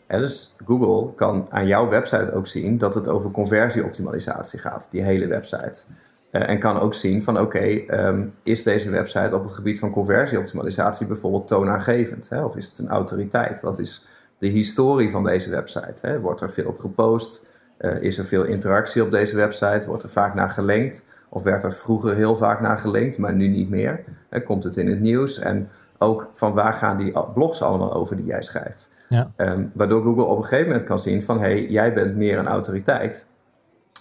[0.06, 5.26] dus Google kan aan jouw website ook zien dat het over conversieoptimalisatie gaat, die hele
[5.26, 5.84] website.
[6.32, 9.90] Uh, en kan ook zien van oké, ehm, is deze website op het gebied van
[9.90, 12.28] conversieoptimalisatie bijvoorbeeld toonaangevend?
[12.28, 12.44] Hè?
[12.44, 13.60] Of is het een autoriteit?
[13.60, 14.04] Wat is
[14.38, 16.06] de historie van deze website?
[16.06, 16.20] Hè?
[16.20, 17.50] Wordt er veel op gepost?
[17.78, 19.86] Uh, is er veel interactie op deze website?
[19.86, 21.04] Wordt er vaak naar gelinkt?
[21.28, 24.04] Of werd er vroeger heel vaak naar gelinkt, maar nu niet meer?
[24.30, 24.42] Hè?
[24.42, 25.38] Komt het in het nieuws?
[25.38, 25.68] En
[25.98, 28.90] ook van waar gaan die blogs allemaal over die jij schrijft?
[29.08, 29.32] Ja.
[29.36, 31.40] Um, waardoor Google op een gegeven moment kan zien van...
[31.40, 33.26] hé, hey, jij bent meer een autoriteit.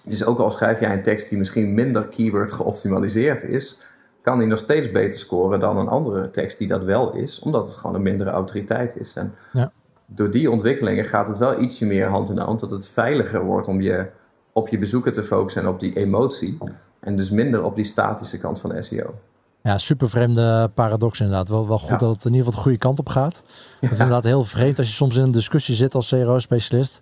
[0.03, 3.79] Dus ook al schrijf jij een tekst die misschien minder keyword geoptimaliseerd is...
[4.21, 7.39] kan die nog steeds beter scoren dan een andere tekst die dat wel is...
[7.39, 9.15] omdat het gewoon een mindere autoriteit is.
[9.15, 9.71] En ja.
[10.05, 12.59] door die ontwikkelingen gaat het wel ietsje meer hand in hand...
[12.59, 14.09] dat het veiliger wordt om je
[14.53, 16.57] op je bezoeker te focussen en op die emotie...
[16.99, 19.13] en dus minder op die statische kant van SEO.
[19.63, 21.49] Ja, super vreemde paradox inderdaad.
[21.49, 23.41] Wel, wel goed dat het in ieder geval de goede kant op gaat.
[23.79, 26.99] Het is inderdaad heel vreemd als je soms in een discussie zit als CRO-specialist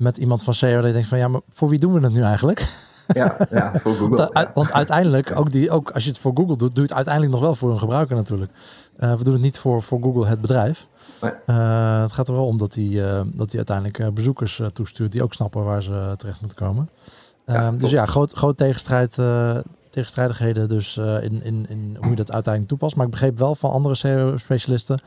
[0.00, 0.54] met iemand van.
[0.60, 2.88] Dat je denkt van ja, maar voor wie doen we het nu eigenlijk?
[3.12, 4.30] Ja, ja voor Google.
[4.32, 6.92] Want, want, uiteindelijk, ook, die, ook als je het voor Google doet, doe je het
[6.92, 8.52] uiteindelijk nog wel voor een gebruiker natuurlijk.
[8.98, 10.86] Uh, we doen het niet voor, voor Google, het bedrijf.
[11.20, 11.32] Nee.
[11.46, 15.32] Uh, het gaat er wel om dat hij uh, dat uiteindelijk bezoekers toestuurt die ook
[15.32, 16.88] snappen waar ze terecht moeten komen.
[17.46, 19.18] Ja, dus ja, groot, groot tegenstrijd,
[19.90, 22.96] tegenstrijdigheden dus in, in, in hoe je dat uiteindelijk toepast.
[22.96, 25.00] Maar ik begreep wel van andere SEO-specialisten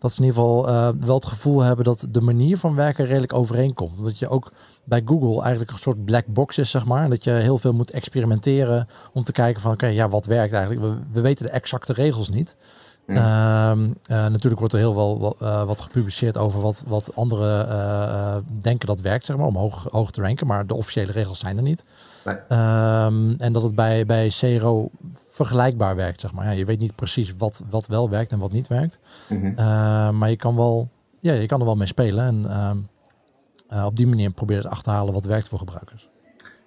[0.00, 3.06] dat ze in ieder geval uh, wel het gevoel hebben dat de manier van werken
[3.06, 4.02] redelijk overeenkomt.
[4.02, 4.52] Dat je ook
[4.84, 7.02] bij Google eigenlijk een soort black box is, zeg maar.
[7.02, 10.52] En dat je heel veel moet experimenteren om te kijken van, oké, ja, wat werkt
[10.52, 10.86] eigenlijk?
[10.86, 12.56] We, we weten de exacte regels niet.
[13.06, 13.16] Uh,
[14.08, 19.24] natuurlijk wordt er heel veel uh, wat gepubliceerd over wat, wat anderen denken dat werkt,
[19.24, 20.46] zeg maar, om hoog, hoog te ranken.
[20.46, 21.84] Maar de officiële regels zijn er niet.
[22.24, 22.34] Nee.
[22.34, 24.90] Um, en dat het bij, bij CRO
[25.46, 26.44] vergelijkbaar werkt, zeg maar.
[26.44, 28.98] Ja, je weet niet precies wat, wat wel werkt en wat niet werkt.
[29.28, 30.18] Mm -hmm.
[30.18, 30.88] maar je kan, wel,
[31.18, 32.24] ja, je kan er wel mee spelen.
[32.24, 32.88] En
[33.72, 36.10] uh, op die manier proberen te achterhalen wat werkt voor gebruikers.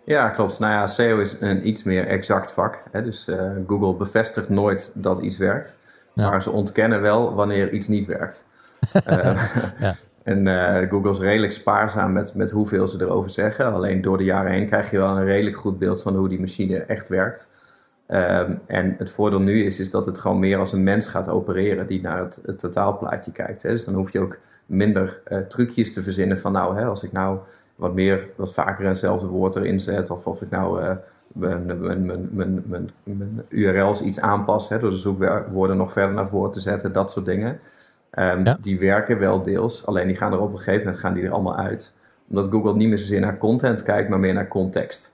[0.05, 0.59] Ja, klopt.
[0.59, 2.83] Nou ja, SEO is een iets meer exact vak.
[2.91, 3.03] Hè?
[3.03, 5.79] Dus uh, Google bevestigt nooit dat iets werkt.
[6.13, 6.29] Ja.
[6.29, 8.45] Maar ze ontkennen wel wanneer iets niet werkt.
[9.79, 9.95] ja.
[10.23, 13.73] En uh, Google is redelijk spaarzaam met, met hoeveel ze erover zeggen.
[13.73, 16.39] Alleen door de jaren heen krijg je wel een redelijk goed beeld van hoe die
[16.39, 17.49] machine echt werkt.
[18.07, 21.29] Um, en het voordeel nu is, is dat het gewoon meer als een mens gaat
[21.29, 23.63] opereren die naar het, het totaalplaatje kijkt.
[23.63, 23.69] Hè.
[23.69, 27.11] Dus dan hoef je ook minder uh, trucjes te verzinnen van nou, hè, als ik
[27.11, 27.39] nou
[27.75, 30.91] wat meer, wat vaker eenzelfde woord erin zet, of of ik nou uh,
[31.33, 32.63] mijn, mijn, mijn,
[33.03, 37.11] mijn, URL's iets aanpas, hè, door de zoekwoorden nog verder naar voren te zetten, dat
[37.11, 37.59] soort dingen.
[38.19, 38.57] Um, ja.
[38.61, 41.31] Die werken wel deels, alleen die gaan er op een gegeven moment gaan die er
[41.31, 41.95] allemaal uit.
[42.29, 45.12] Omdat Google niet meer zozeer naar content kijkt, maar meer naar context.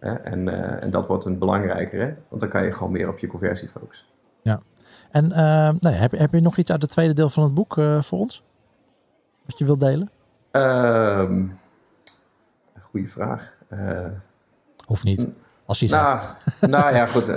[0.00, 3.26] En, uh, en dat wordt een belangrijkere, want dan kan je gewoon meer op je
[3.26, 4.06] conversie focussen.
[4.42, 4.60] Ja,
[5.10, 5.36] en uh,
[5.80, 8.18] nou heb, heb je nog iets uit het tweede deel van het boek uh, voor
[8.18, 8.44] ons?
[9.46, 10.10] Wat je wilt delen?
[10.52, 11.58] Um,
[12.80, 13.54] goeie vraag.
[14.86, 15.28] of niet?
[15.66, 16.20] Als je nou,
[16.60, 17.26] nou ja, goed.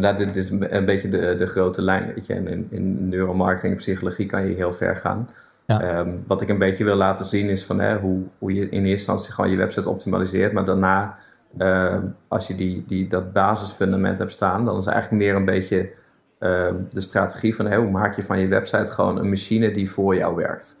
[0.00, 2.14] Ja, dit is een beetje de, de grote lijn.
[2.14, 2.34] Weet je.
[2.34, 5.28] In, in neuromarketing en psychologie kan je heel ver gaan.
[5.66, 5.98] Ja.
[5.98, 8.68] Um, wat ik een beetje wil laten zien is van hè, hoe, hoe je in
[8.70, 11.18] eerste instantie gewoon je website optimaliseert, maar daarna
[11.58, 11.98] uh,
[12.28, 15.90] als je die, die, dat basisfundament hebt staan, dan is eigenlijk meer een beetje
[16.38, 20.16] uh, de strategie van hoe maak je van je website gewoon een machine die voor
[20.16, 20.78] jou werkt.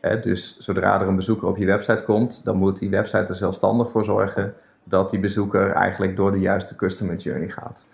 [0.00, 3.34] Hè, dus zodra er een bezoeker op je website komt, dan moet die website er
[3.34, 4.54] zelfstandig voor zorgen
[4.84, 7.86] dat die bezoeker eigenlijk door de juiste customer journey gaat.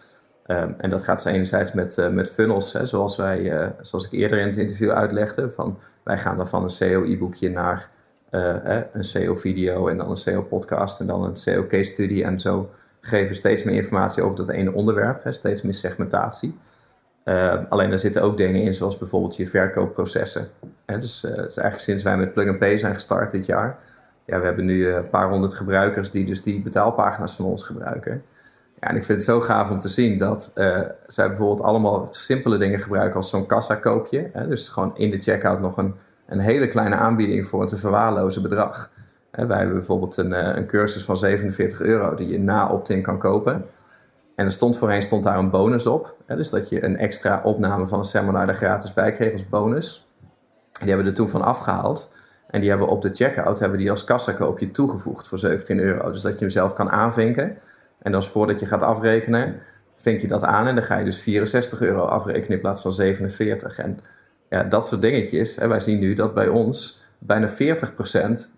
[0.46, 4.04] Um, en dat gaat zo enerzijds met, uh, met funnels, hè, zoals, wij, uh, zoals
[4.06, 5.50] ik eerder in het interview uitlegde.
[5.50, 7.90] Van, wij gaan dan van een SEO-e-boekje naar
[8.34, 12.22] uh, een SEO-video en dan een SEO-podcast en dan een SEO-case-study.
[12.22, 12.70] En zo
[13.00, 16.58] geven we steeds meer informatie over dat ene onderwerp, hè, steeds meer segmentatie.
[17.24, 20.48] Uh, alleen daar zitten ook dingen in, zoals bijvoorbeeld je verkoopprocessen.
[20.86, 23.78] Hè, dus is eigenlijk sinds wij met Plug and Pay zijn gestart dit jaar.
[24.24, 28.22] Ja, we hebben nu een paar honderd gebruikers die dus die betaalpagina's van ons gebruiken.
[28.80, 30.52] Ja, en ik vind het zo gaaf om te zien dat
[31.06, 34.30] zij bijvoorbeeld allemaal simpele dingen gebruiken als zo'n kassakoopje.
[34.32, 35.94] Hè, dus gewoon in de checkout nog een
[36.26, 38.90] een hele kleine aanbieding voor een te verwaarlozen bedrag.
[39.30, 43.18] wij hebben bijvoorbeeld een, eh, een cursus van 47 euro die je na opt-in kan
[43.18, 43.64] kopen.
[44.34, 46.16] En er stond voorheen stond daar een bonus op.
[46.26, 50.08] dus dat je een extra opname van een seminar er gratis bij kreeg als bonus.
[50.72, 52.10] Die hebben we er toen van afgehaald.
[52.50, 56.10] En die hebben we op de checkout hebben die als kassakoopje toegevoegd voor 17 euro.
[56.10, 57.58] Dus dat je hem zelf kan aanvinken.
[57.98, 59.60] En dan voordat je gaat afrekenen,
[59.96, 60.66] vink je dat aan.
[60.66, 63.78] En dan ga je dus 64 euro afrekenen in plaats van 47.
[63.78, 63.98] En
[64.54, 65.58] ja, dat soort dingetjes.
[65.58, 67.52] En wij zien nu dat bij ons bijna 40%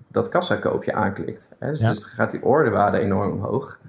[0.08, 1.52] dat kassakoopje aanklikt.
[1.58, 1.70] Hè?
[1.70, 3.80] Dus, dus gaat die ordewaarde enorm omhoog.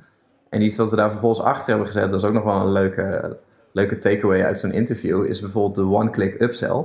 [0.50, 2.72] En iets wat we daar vervolgens achter hebben gezet, dat is ook nog wel een
[2.72, 3.38] leuke,
[3.72, 6.84] leuke takeaway uit zo'n interview, is bijvoorbeeld de one-click upsell.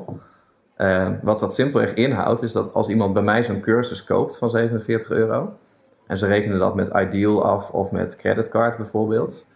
[1.22, 5.10] wat dat simpelweg inhoudt, is dat als iemand bij mij zo'n cursus koopt van 47
[5.10, 5.58] euro,
[6.06, 9.46] en ze rekenen dat met Ideal af of met creditcard bijvoorbeeld,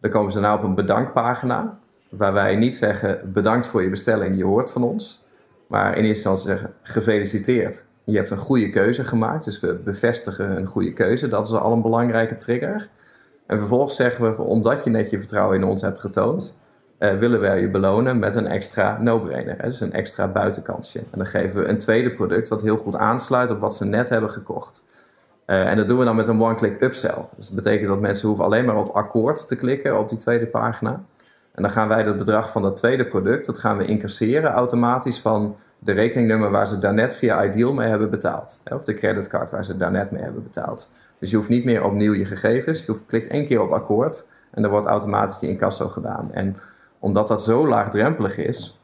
[0.00, 1.78] dan komen ze nou op een bedankpagina,
[2.16, 5.24] waar wij niet zeggen bedankt voor je bestelling, je hoort van ons,
[5.66, 7.86] maar in eerste instantie zeggen gefeliciteerd.
[8.04, 11.28] Je hebt een goede keuze gemaakt, dus we bevestigen een goede keuze.
[11.28, 12.88] Dat is al een belangrijke trigger.
[13.46, 16.56] En vervolgens zeggen we, omdat je net je vertrouwen in ons hebt getoond,
[16.98, 19.62] uh, willen wij je belonen met een extra no-brainer.
[19.62, 20.98] Dus een extra buitenkansje.
[20.98, 24.08] En dan geven we een tweede product wat heel goed aansluit op wat ze net
[24.08, 24.84] hebben gekocht.
[25.46, 27.28] Uh, en dat doen we dan met een one-click upsell.
[27.36, 30.46] Dus dat betekent dat mensen hoeven alleen maar op akkoord te klikken op die tweede
[30.46, 31.04] pagina.
[31.56, 35.20] En dan gaan wij dat bedrag van dat tweede product, dat gaan we incasseren automatisch
[35.20, 38.60] van de rekeningnummer waar ze daarnet via Ideal mee hebben betaald.
[38.72, 40.90] Of de creditcard waar ze daarnet mee hebben betaald.
[41.18, 42.80] Dus je hoeft niet meer opnieuw je gegevens.
[42.80, 46.32] Je hoeft, klikt één keer op akkoord en dan wordt automatisch die incasso gedaan.
[46.32, 46.56] En
[46.98, 48.80] omdat dat zo laagdrempelig is,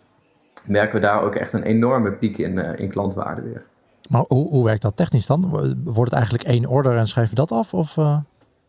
[0.67, 3.65] merken we daar ook echt een enorme piek in, uh, in klantwaarde weer.
[4.09, 5.49] Maar hoe, hoe werkt dat technisch dan?
[5.85, 7.75] Wordt het eigenlijk één order en schrijf je dat af?
[7.75, 8.17] Of, uh...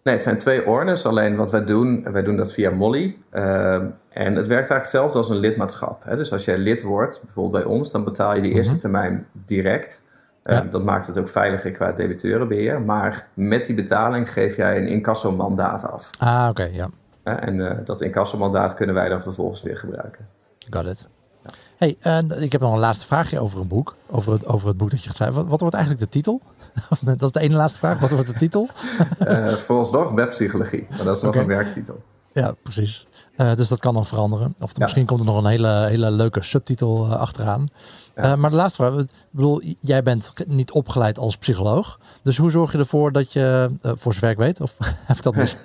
[0.04, 1.06] Nee, het zijn twee orders.
[1.06, 3.18] Alleen wat wij doen, wij doen dat via Molly.
[3.32, 3.74] Uh,
[4.10, 6.04] en het werkt eigenlijk hetzelfde als een lidmaatschap.
[6.04, 6.16] Hè?
[6.16, 8.82] Dus als jij lid wordt, bijvoorbeeld bij ons, dan betaal je die eerste mhm.
[8.82, 10.02] termijn direct.
[10.46, 12.82] Uh, Dat maakt het ook veiliger qua debiteurenbeheer.
[12.82, 16.10] Maar met die betaling geef jij een incassomandaat af.
[16.20, 16.90] Ah, oké, ja.
[17.24, 20.28] en uh, dat incassomandaat kunnen wij dan vervolgens weer gebruiken.
[20.70, 21.08] Got it.
[21.78, 23.96] Hey, uh, ik heb nog een laatste vraagje over een boek.
[24.10, 25.34] Over het, over het boek dat je geschreven.
[25.34, 26.42] Wat, wat wordt eigenlijk de titel?
[27.06, 28.00] dat is de ene laatste vraag.
[28.00, 28.70] Wat wordt de titel?
[29.28, 30.88] uh, vooralsnog webpsychologie.
[30.90, 32.04] Maar dat is nog een werktitel.
[32.34, 33.08] Ja, precies.
[33.38, 34.56] Uh, dus dat kan dan veranderen.
[34.60, 37.68] Of misschien komt er nog een hele, hele leuke subtitel uh, achteraan.
[38.16, 39.00] Uh, maar de laatste vraag.
[39.00, 42.00] Ik bedoel, jij bent niet opgeleid als psycholoog.
[42.22, 44.76] Dus hoe zorg je ervoor dat je, voor zover ik weet, of
[45.08, 45.58] heb ik dat mis?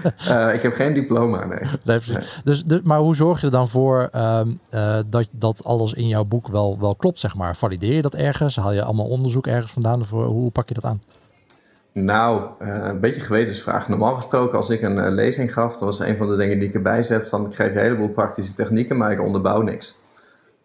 [0.56, 1.58] ik heb geen diploma, nee.
[1.84, 2.18] nee, nee.
[2.44, 4.54] Dus, dus, maar hoe zorg je er dan voor ehm,
[5.06, 7.56] dat, dat alles in jouw boek wel, wel klopt, zeg maar?
[7.56, 8.56] Valideer je dat ergens?
[8.56, 10.00] Haal je allemaal onderzoek ergens vandaan?
[10.00, 11.02] Of hoe pak je dat aan?
[11.98, 13.88] Nou, uh, een beetje gewetensvraag.
[13.88, 16.68] Normaal gesproken, als ik een uh, lezing gaf, dat was een van de dingen die
[16.68, 19.98] ik erbij zet: van ik geef je een heleboel praktische technieken, maar ik onderbouw niks.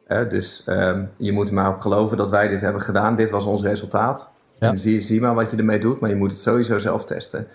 [0.07, 3.15] Dus ehm, je moet er maar op geloven dat wij dit hebben gedaan.
[3.15, 4.29] Dit was ons resultaat.
[4.59, 4.69] Ja.
[4.69, 7.47] En zie, zie maar wat je ermee doet, maar je moet het sowieso zelf testen.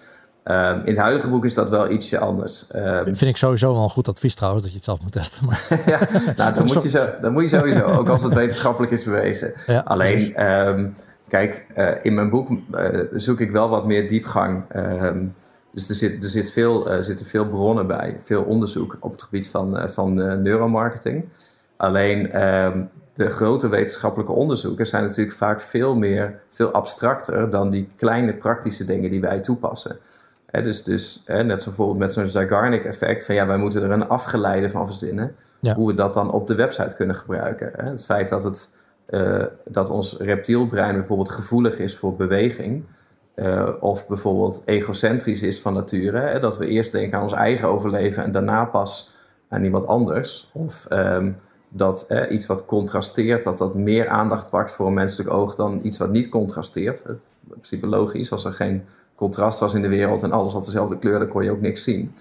[0.42, 2.66] Ehm, in het huidige boek is dat wel ietsje anders.
[2.74, 5.46] Um, vind ik sowieso wel een goed advies trouwens, dat je het zelf moet testen.
[5.46, 5.98] Maar ja,
[6.36, 9.52] nou, dan, moet je zo, dan moet je sowieso, ook als het wetenschappelijk is bewezen.
[9.66, 10.34] Ja, Alleen,
[11.28, 14.64] Kijk, uh, in mijn boek uh, zoek ik wel wat meer diepgang.
[14.76, 15.10] Uh,
[15.72, 19.22] dus er, zit, er zit veel, uh, zitten veel bronnen bij, veel onderzoek op het
[19.22, 21.28] gebied van, van neuromarketing.
[21.76, 27.86] Alleen ehm, de grote wetenschappelijke onderzoeken zijn natuurlijk vaak veel meer, veel abstracter dan die
[27.96, 29.98] kleine praktische dingen die wij toepassen.
[30.50, 34.08] dus dus net zo bijvoorbeeld met zo'n Zeigarnik effect, van ja, wij moeten er een
[34.08, 35.34] afgeleide van verzinnen.
[35.74, 37.72] Hoe we dat dan op de website kunnen gebruiken.
[37.76, 38.70] Het feit dat het
[39.10, 42.84] uh, dat ons reptielbrein bijvoorbeeld gevoelig is voor beweging.
[43.36, 46.18] Uh, of bijvoorbeeld egocentrisch is van nature.
[46.18, 46.38] Hè?
[46.40, 49.14] Dat we eerst denken aan ons eigen overleven en daarna pas
[49.48, 50.50] aan iemand anders.
[50.52, 51.36] Of um,
[51.68, 55.80] dat eh, iets wat contrasteert, dat dat meer aandacht pakt voor een menselijk oog dan
[55.82, 57.04] iets wat niet contrasteert.
[57.60, 58.84] Psychologisch, als er geen
[59.14, 61.82] contrast was in de wereld en alles had dezelfde kleur, dan kon je ook niks
[61.82, 62.14] zien.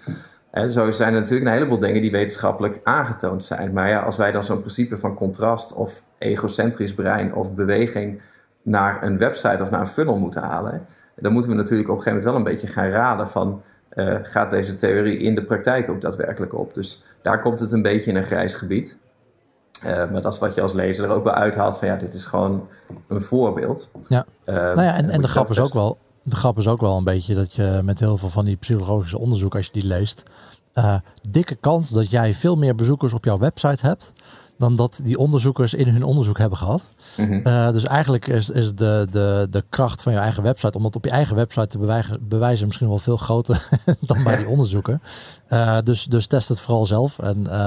[0.56, 3.72] En zo zijn er natuurlijk een heleboel dingen die wetenschappelijk aangetoond zijn.
[3.72, 8.20] Maar ja, als wij dan zo'n principe van contrast of egocentrisch brein of beweging
[8.62, 10.86] naar een website of naar een funnel moeten halen,
[11.16, 13.62] dan moeten we natuurlijk op een gegeven moment wel een beetje gaan raden van
[13.94, 16.74] uh, gaat deze theorie in de praktijk ook daadwerkelijk op.
[16.74, 18.98] Dus daar komt het een beetje in een grijs gebied.
[19.84, 22.14] Uh, maar dat is wat je als lezer er ook wel uithaalt van ja, dit
[22.14, 22.68] is gewoon
[23.08, 23.90] een voorbeeld.
[24.08, 25.98] Ja, uh, nou ja en, en de grap is ook wel,
[26.28, 29.18] de grap is ook wel een beetje dat je met heel veel van die psychologische
[29.18, 30.22] onderzoek, als je die leest,
[30.74, 30.94] uh,
[31.28, 34.12] dikke kans dat jij veel meer bezoekers op jouw website hebt
[34.58, 36.82] dan dat die onderzoekers in hun onderzoek hebben gehad.
[37.16, 37.72] Mm -hmm.
[37.72, 41.04] dus eigenlijk is, is de, de, de kracht van je eigen website, om dat op
[41.04, 43.68] je eigen website te bewijzen, bewijzen misschien wel veel groter
[44.00, 45.02] dan bij die onderzoeken.
[45.48, 47.18] Uh, dus, dus test het vooral zelf.
[47.18, 47.60] En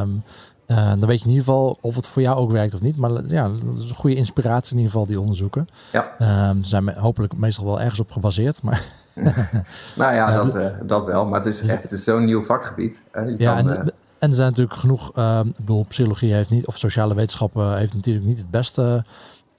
[0.00, 0.22] um,
[0.68, 2.96] uh, dan weet je in ieder geval of het voor jou ook werkt of niet.
[2.96, 5.66] Maar ja, dat is een goede inspiratie in ieder geval, die onderzoeken.
[5.92, 6.14] Ja.
[6.52, 8.62] Ze zijn hopelijk meestal wel ergens op gebaseerd.
[8.62, 8.82] Maar
[9.96, 11.26] nou ja, dat, uh, dat wel.
[11.26, 13.02] Maar het is echt het is zo'n nieuw vakgebied.
[13.12, 13.86] Je ja, kan, en, uh...
[14.18, 15.16] en er zijn natuurlijk genoeg...
[15.16, 16.66] Uh, ik bedoel, psychologie heeft niet...
[16.66, 19.04] of sociale wetenschappen heeft natuurlijk niet het beste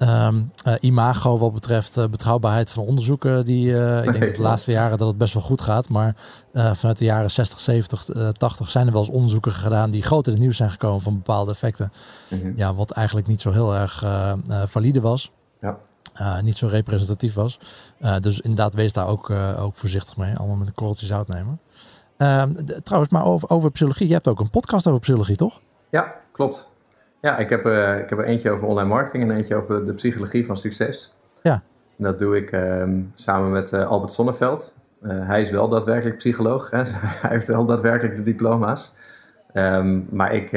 [0.01, 3.45] Um, uh, imago wat betreft uh, betrouwbaarheid van onderzoeken.
[3.45, 5.89] Die, uh, ik denk dat de laatste jaren dat het best wel goed gaat.
[5.89, 6.15] Maar
[6.53, 10.33] vanuit de jaren 60, 70, 80 zijn er wel eens onderzoeken gedaan die groot in
[10.33, 11.91] het nieuws zijn gekomen van bepaalde effecten.
[12.29, 12.53] Mm -hmm.
[12.55, 14.03] Ja, wat eigenlijk niet zo heel erg
[14.47, 15.31] valide was.
[15.61, 16.41] Ja.
[16.41, 17.59] niet zo representatief was.
[18.19, 19.29] dus inderdaad, wees daar ook,
[19.59, 20.35] ook voorzichtig mee.
[20.35, 21.59] Allemaal met een korreltje zout nemen.
[22.17, 24.07] Ehm, trouwens, maar over, over psychologie.
[24.07, 25.61] Je hebt ook een podcast over psychologie, toch?
[25.89, 26.77] Ja, klopt.
[27.21, 29.93] Ja, ik heb, uh, ik heb er eentje over online marketing en eentje over de
[29.93, 31.17] psychologie van succes.
[31.41, 31.63] Ja.
[31.97, 34.77] En dat doe ik ehm, samen met uh, Albert Sonneveld.
[35.01, 36.69] hij is wel daadwerkelijk psycholoog.
[36.69, 36.81] Hè?
[37.21, 38.93] hij heeft wel daadwerkelijk de diploma's.
[39.53, 40.49] Um, maar ik,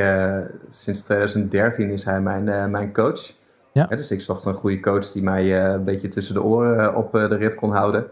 [0.71, 3.35] sinds 2013 is hij mijn, mijn coach.
[3.73, 3.87] Ja.
[3.87, 7.37] dus ik zocht een goede coach die mij een beetje tussen de oren op de
[7.37, 8.07] rit kon houden.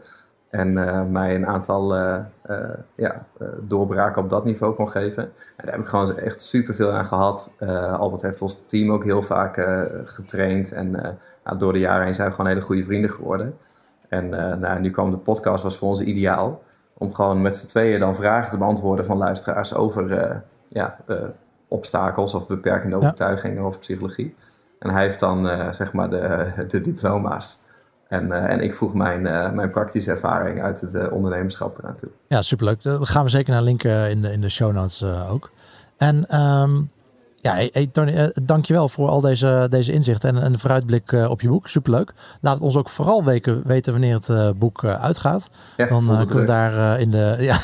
[0.50, 2.18] En uh, mij een aantal uh,
[2.50, 2.58] uh,
[2.94, 3.26] ja,
[3.60, 5.22] doorbraken op dat niveau kon geven.
[5.22, 7.52] En daar heb ik gewoon echt super veel aan gehad.
[7.98, 9.66] Albert heeft ons team ook heel vaak
[10.04, 10.72] getraind.
[10.72, 10.90] En
[11.44, 13.58] nou, door de jaren heen zijn we gewoon hele goede vrienden geworden.
[14.08, 14.28] En
[14.60, 16.62] nou, nu kwam de podcast, was voor ons ideaal.
[16.94, 20.96] Om gewoon met z'n tweeën dan vragen te beantwoorden van luisteraars over ja,
[21.68, 24.34] obstakels of beperkende overtuigingen of psychologie.
[24.78, 27.59] En hij heeft dan zeg maar de, de diploma's.
[28.10, 31.96] En, uh, en ik vroeg mijn, uh, mijn praktische ervaring uit het uh, ondernemerschap eraan
[31.96, 32.08] toe.
[32.28, 32.82] Ja, superleuk.
[32.82, 35.50] Daar gaan we zeker naar linken in de, in de show notes ook.
[35.96, 36.90] En um,
[37.36, 41.48] ja, hey, Tony, dankjewel voor al deze, deze inzichten en, en de vooruitblik op je
[41.48, 41.68] boek.
[41.68, 42.12] Superleuk.
[42.40, 45.48] Laat het ons ook vooral weken, weten wanneer het boek uitgaat.
[45.76, 47.36] Ja, dan kunnen we daar in de...
[47.50, 47.58] Ja,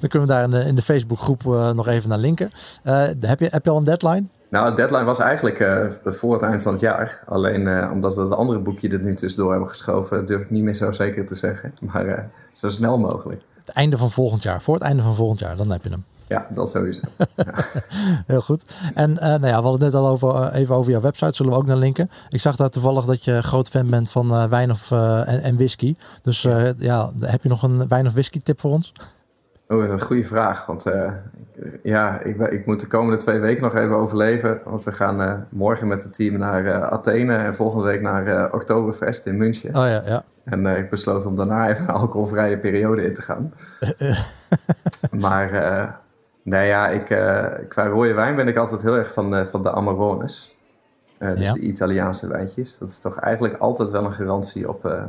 [0.00, 2.50] dan kunnen we daar in de, in de Facebookgroep nog even naar linken.
[2.82, 4.26] heb, je, heb je al een deadline?
[4.50, 7.22] Nou, de deadline was eigenlijk uh, voor het eind van het jaar.
[7.26, 10.62] Alleen uh, omdat we het andere boekje er nu tussendoor hebben geschoven, durf ik niet
[10.62, 11.74] meer zo zeker te zeggen.
[11.92, 12.18] Maar uh,
[12.52, 13.42] zo snel mogelijk.
[13.58, 16.04] Het einde van volgend jaar, voor het einde van volgend jaar, dan heb je hem.
[16.26, 17.00] Ja, dat sowieso.
[17.36, 17.54] ja.
[18.26, 18.64] Heel goed.
[18.94, 21.58] En nou ja, we hadden het net al over, even over jouw website, zullen we
[21.58, 22.10] ook naar linken.
[22.28, 25.96] Ik zag daar toevallig dat je groot fan bent van wijn of, en, en, whisky.
[26.22, 26.42] Dus
[26.78, 28.92] ja, heb je nog een wijn of whisky tip voor ons?
[29.68, 30.66] Oh, een goede vraag.
[30.66, 31.12] Want uh,
[31.82, 34.60] ja, ik, ik, moet de komende twee weken nog even overleven.
[34.64, 38.52] Want we gaan uh, morgen met het team naar uh, Athene en volgende week naar
[38.52, 39.68] Oktoberfest in München.
[39.68, 40.24] Oh ja, ja.
[40.44, 43.54] En ik besloot om daarna even een alcoholvrije periode in te gaan.
[45.24, 45.50] maar
[46.42, 47.04] nou ja, ik,
[47.68, 50.56] qua rode wijn ben ik altijd heel erg van, van de Amarones.
[51.18, 51.52] dus ja.
[51.52, 52.78] de Italiaanse wijntjes.
[52.78, 55.08] Dat is toch eigenlijk altijd wel een garantie op,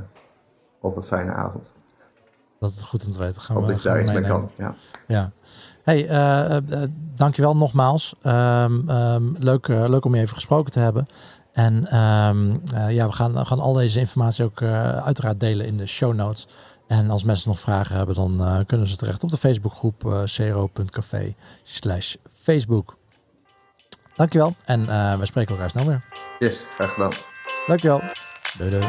[0.79, 1.73] op een fijne avond.
[2.59, 3.41] Dat is goed om te weten.
[3.41, 4.51] Gaan Hoop we, daar iets mee kan.
[4.57, 4.75] Ja.
[5.07, 5.31] ja.
[5.83, 6.83] Hey, uh, uh,
[7.15, 8.15] dankjewel nogmaals.
[8.23, 11.05] Um, um, leuk, uh, leuk om je even gesproken te hebben.
[11.53, 16.13] En um, ja, we gaan, gaan al deze informatie ook uiteraard delen in de show
[16.13, 16.47] notes.
[16.87, 21.35] En als mensen nog vragen hebben, dan kunnen ze terecht op de Facebookgroep uh, cro.café
[21.63, 22.97] slash Facebook.
[24.15, 24.85] Dankjewel en
[25.19, 26.05] we spreken elkaar snel weer.
[26.39, 27.11] Yes, graag gedaan.
[27.67, 28.01] Dankjewel.
[28.57, 28.83] Doei doei.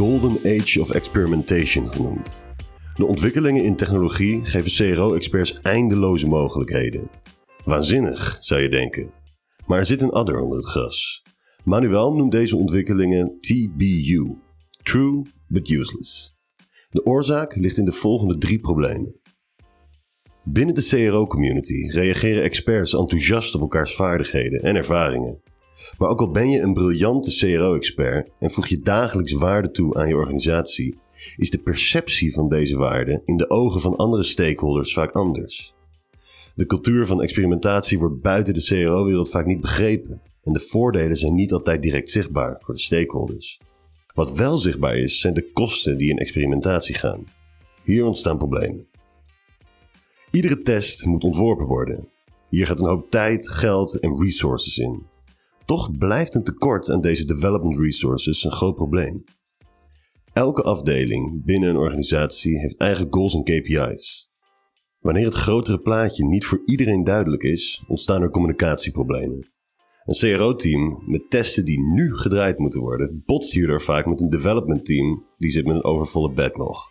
[0.00, 2.46] Golden Age of Experimentation genoemd.
[2.94, 7.10] De ontwikkelingen in technologie geven CRO-experts eindeloze mogelijkheden.
[7.64, 9.10] Waanzinnig, zou je denken.
[9.66, 11.22] Maar er zit een adder onder het gras.
[11.64, 14.36] Manuel noemt deze ontwikkelingen TBU:
[14.82, 16.38] True but Useless.
[16.90, 19.20] De oorzaak ligt in de volgende drie problemen.
[20.44, 25.42] Binnen de CRO-community reageren experts enthousiast op elkaars vaardigheden en ervaringen.
[26.00, 30.08] Maar ook al ben je een briljante CRO-expert en voeg je dagelijks waarde toe aan
[30.08, 30.98] je organisatie,
[31.36, 35.74] is de perceptie van deze waarde in de ogen van andere stakeholders vaak anders.
[36.54, 41.34] De cultuur van experimentatie wordt buiten de CRO-wereld vaak niet begrepen en de voordelen zijn
[41.34, 43.60] niet altijd direct zichtbaar voor de stakeholders.
[44.14, 47.24] Wat wel zichtbaar is, zijn de kosten die in experimentatie gaan.
[47.82, 48.86] Hier ontstaan problemen.
[50.30, 52.08] Iedere test moet ontworpen worden.
[52.48, 55.09] Hier gaat een hoop tijd, geld en resources in.
[55.70, 59.24] Toch blijft een tekort aan deze development resources een groot probleem.
[60.32, 64.30] Elke afdeling binnen een organisatie heeft eigen goals en KPI's.
[64.98, 69.48] Wanneer het grotere plaatje niet voor iedereen duidelijk is, ontstaan er communicatieproblemen.
[70.04, 74.84] Een CRO-team met testen die nu gedraaid moeten worden, botst hierdoor vaak met een development
[74.84, 76.90] team die zit met een overvolle backlog.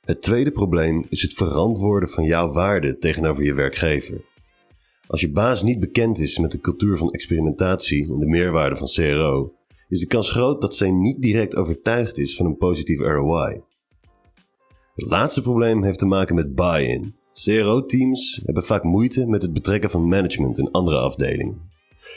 [0.00, 4.24] Het tweede probleem is het verantwoorden van jouw waarde tegenover je werkgever.
[5.08, 8.86] Als je baas niet bekend is met de cultuur van experimentatie en de meerwaarde van
[8.86, 9.54] CRO,
[9.88, 13.62] is de kans groot dat zij niet direct overtuigd is van een positieve ROI.
[14.94, 17.14] Het laatste probleem heeft te maken met buy-in.
[17.32, 21.70] CRO-teams hebben vaak moeite met het betrekken van management in andere afdelingen.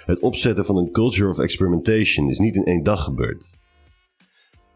[0.06, 3.60] Het opzetten van een culture of experimentation is niet in één dag gebeurd.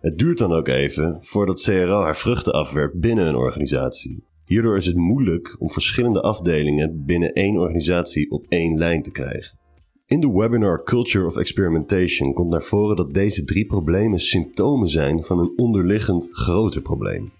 [0.02, 4.24] Het duurt dan ook even voordat CRO haar vruchten afwerpt binnen een organisatie.
[4.46, 9.58] Hierdoor is het moeilijk om verschillende afdelingen binnen één organisatie op één lijn te krijgen.
[10.06, 15.24] In de webinar Culture of Experimentation komt naar voren dat deze drie problemen symptomen zijn
[15.24, 17.32] van een onderliggend groter probleem.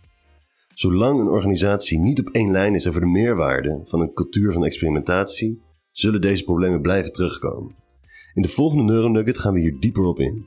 [0.74, 4.66] Zolang een organisatie niet op één lijn is over de meerwaarde van een cultuur van
[4.66, 7.76] experimentatie, zullen deze problemen blijven terugkomen.
[8.34, 10.46] In de volgende Neuronugget gaan we hier dieper op in.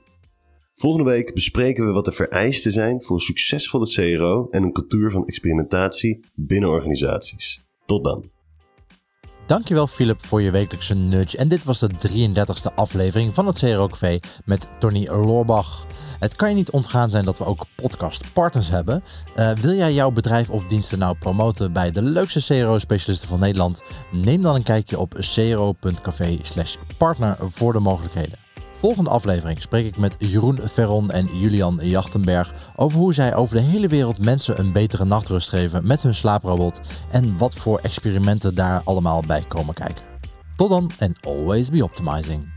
[0.80, 5.10] Volgende week bespreken we wat de vereisten zijn voor een succesvolle CRO en een cultuur
[5.10, 7.60] van experimentatie binnen organisaties.
[7.86, 8.30] Tot dan.
[9.46, 11.36] Dankjewel Philip voor je wekelijkse nudge.
[11.36, 15.86] En dit was de 33e aflevering van het CRO Café met Tony Loorbach.
[16.18, 19.02] Het kan je niet ontgaan zijn dat we ook podcastpartners hebben.
[19.36, 23.82] Uh, wil jij jouw bedrijf of diensten nou promoten bij de leukste CRO-specialisten van Nederland?
[24.10, 26.38] Neem dan een kijkje op cro.café
[26.98, 28.47] partner voor de mogelijkheden.
[28.78, 33.62] Volgende aflevering spreek ik met Jeroen Ferron en Julian Jachtenberg over hoe zij over de
[33.62, 38.82] hele wereld mensen een betere nachtrust geven met hun slaaprobot en wat voor experimenten daar
[38.84, 40.02] allemaal bij komen kijken.
[40.56, 42.48] Tot dan en always be optimizing.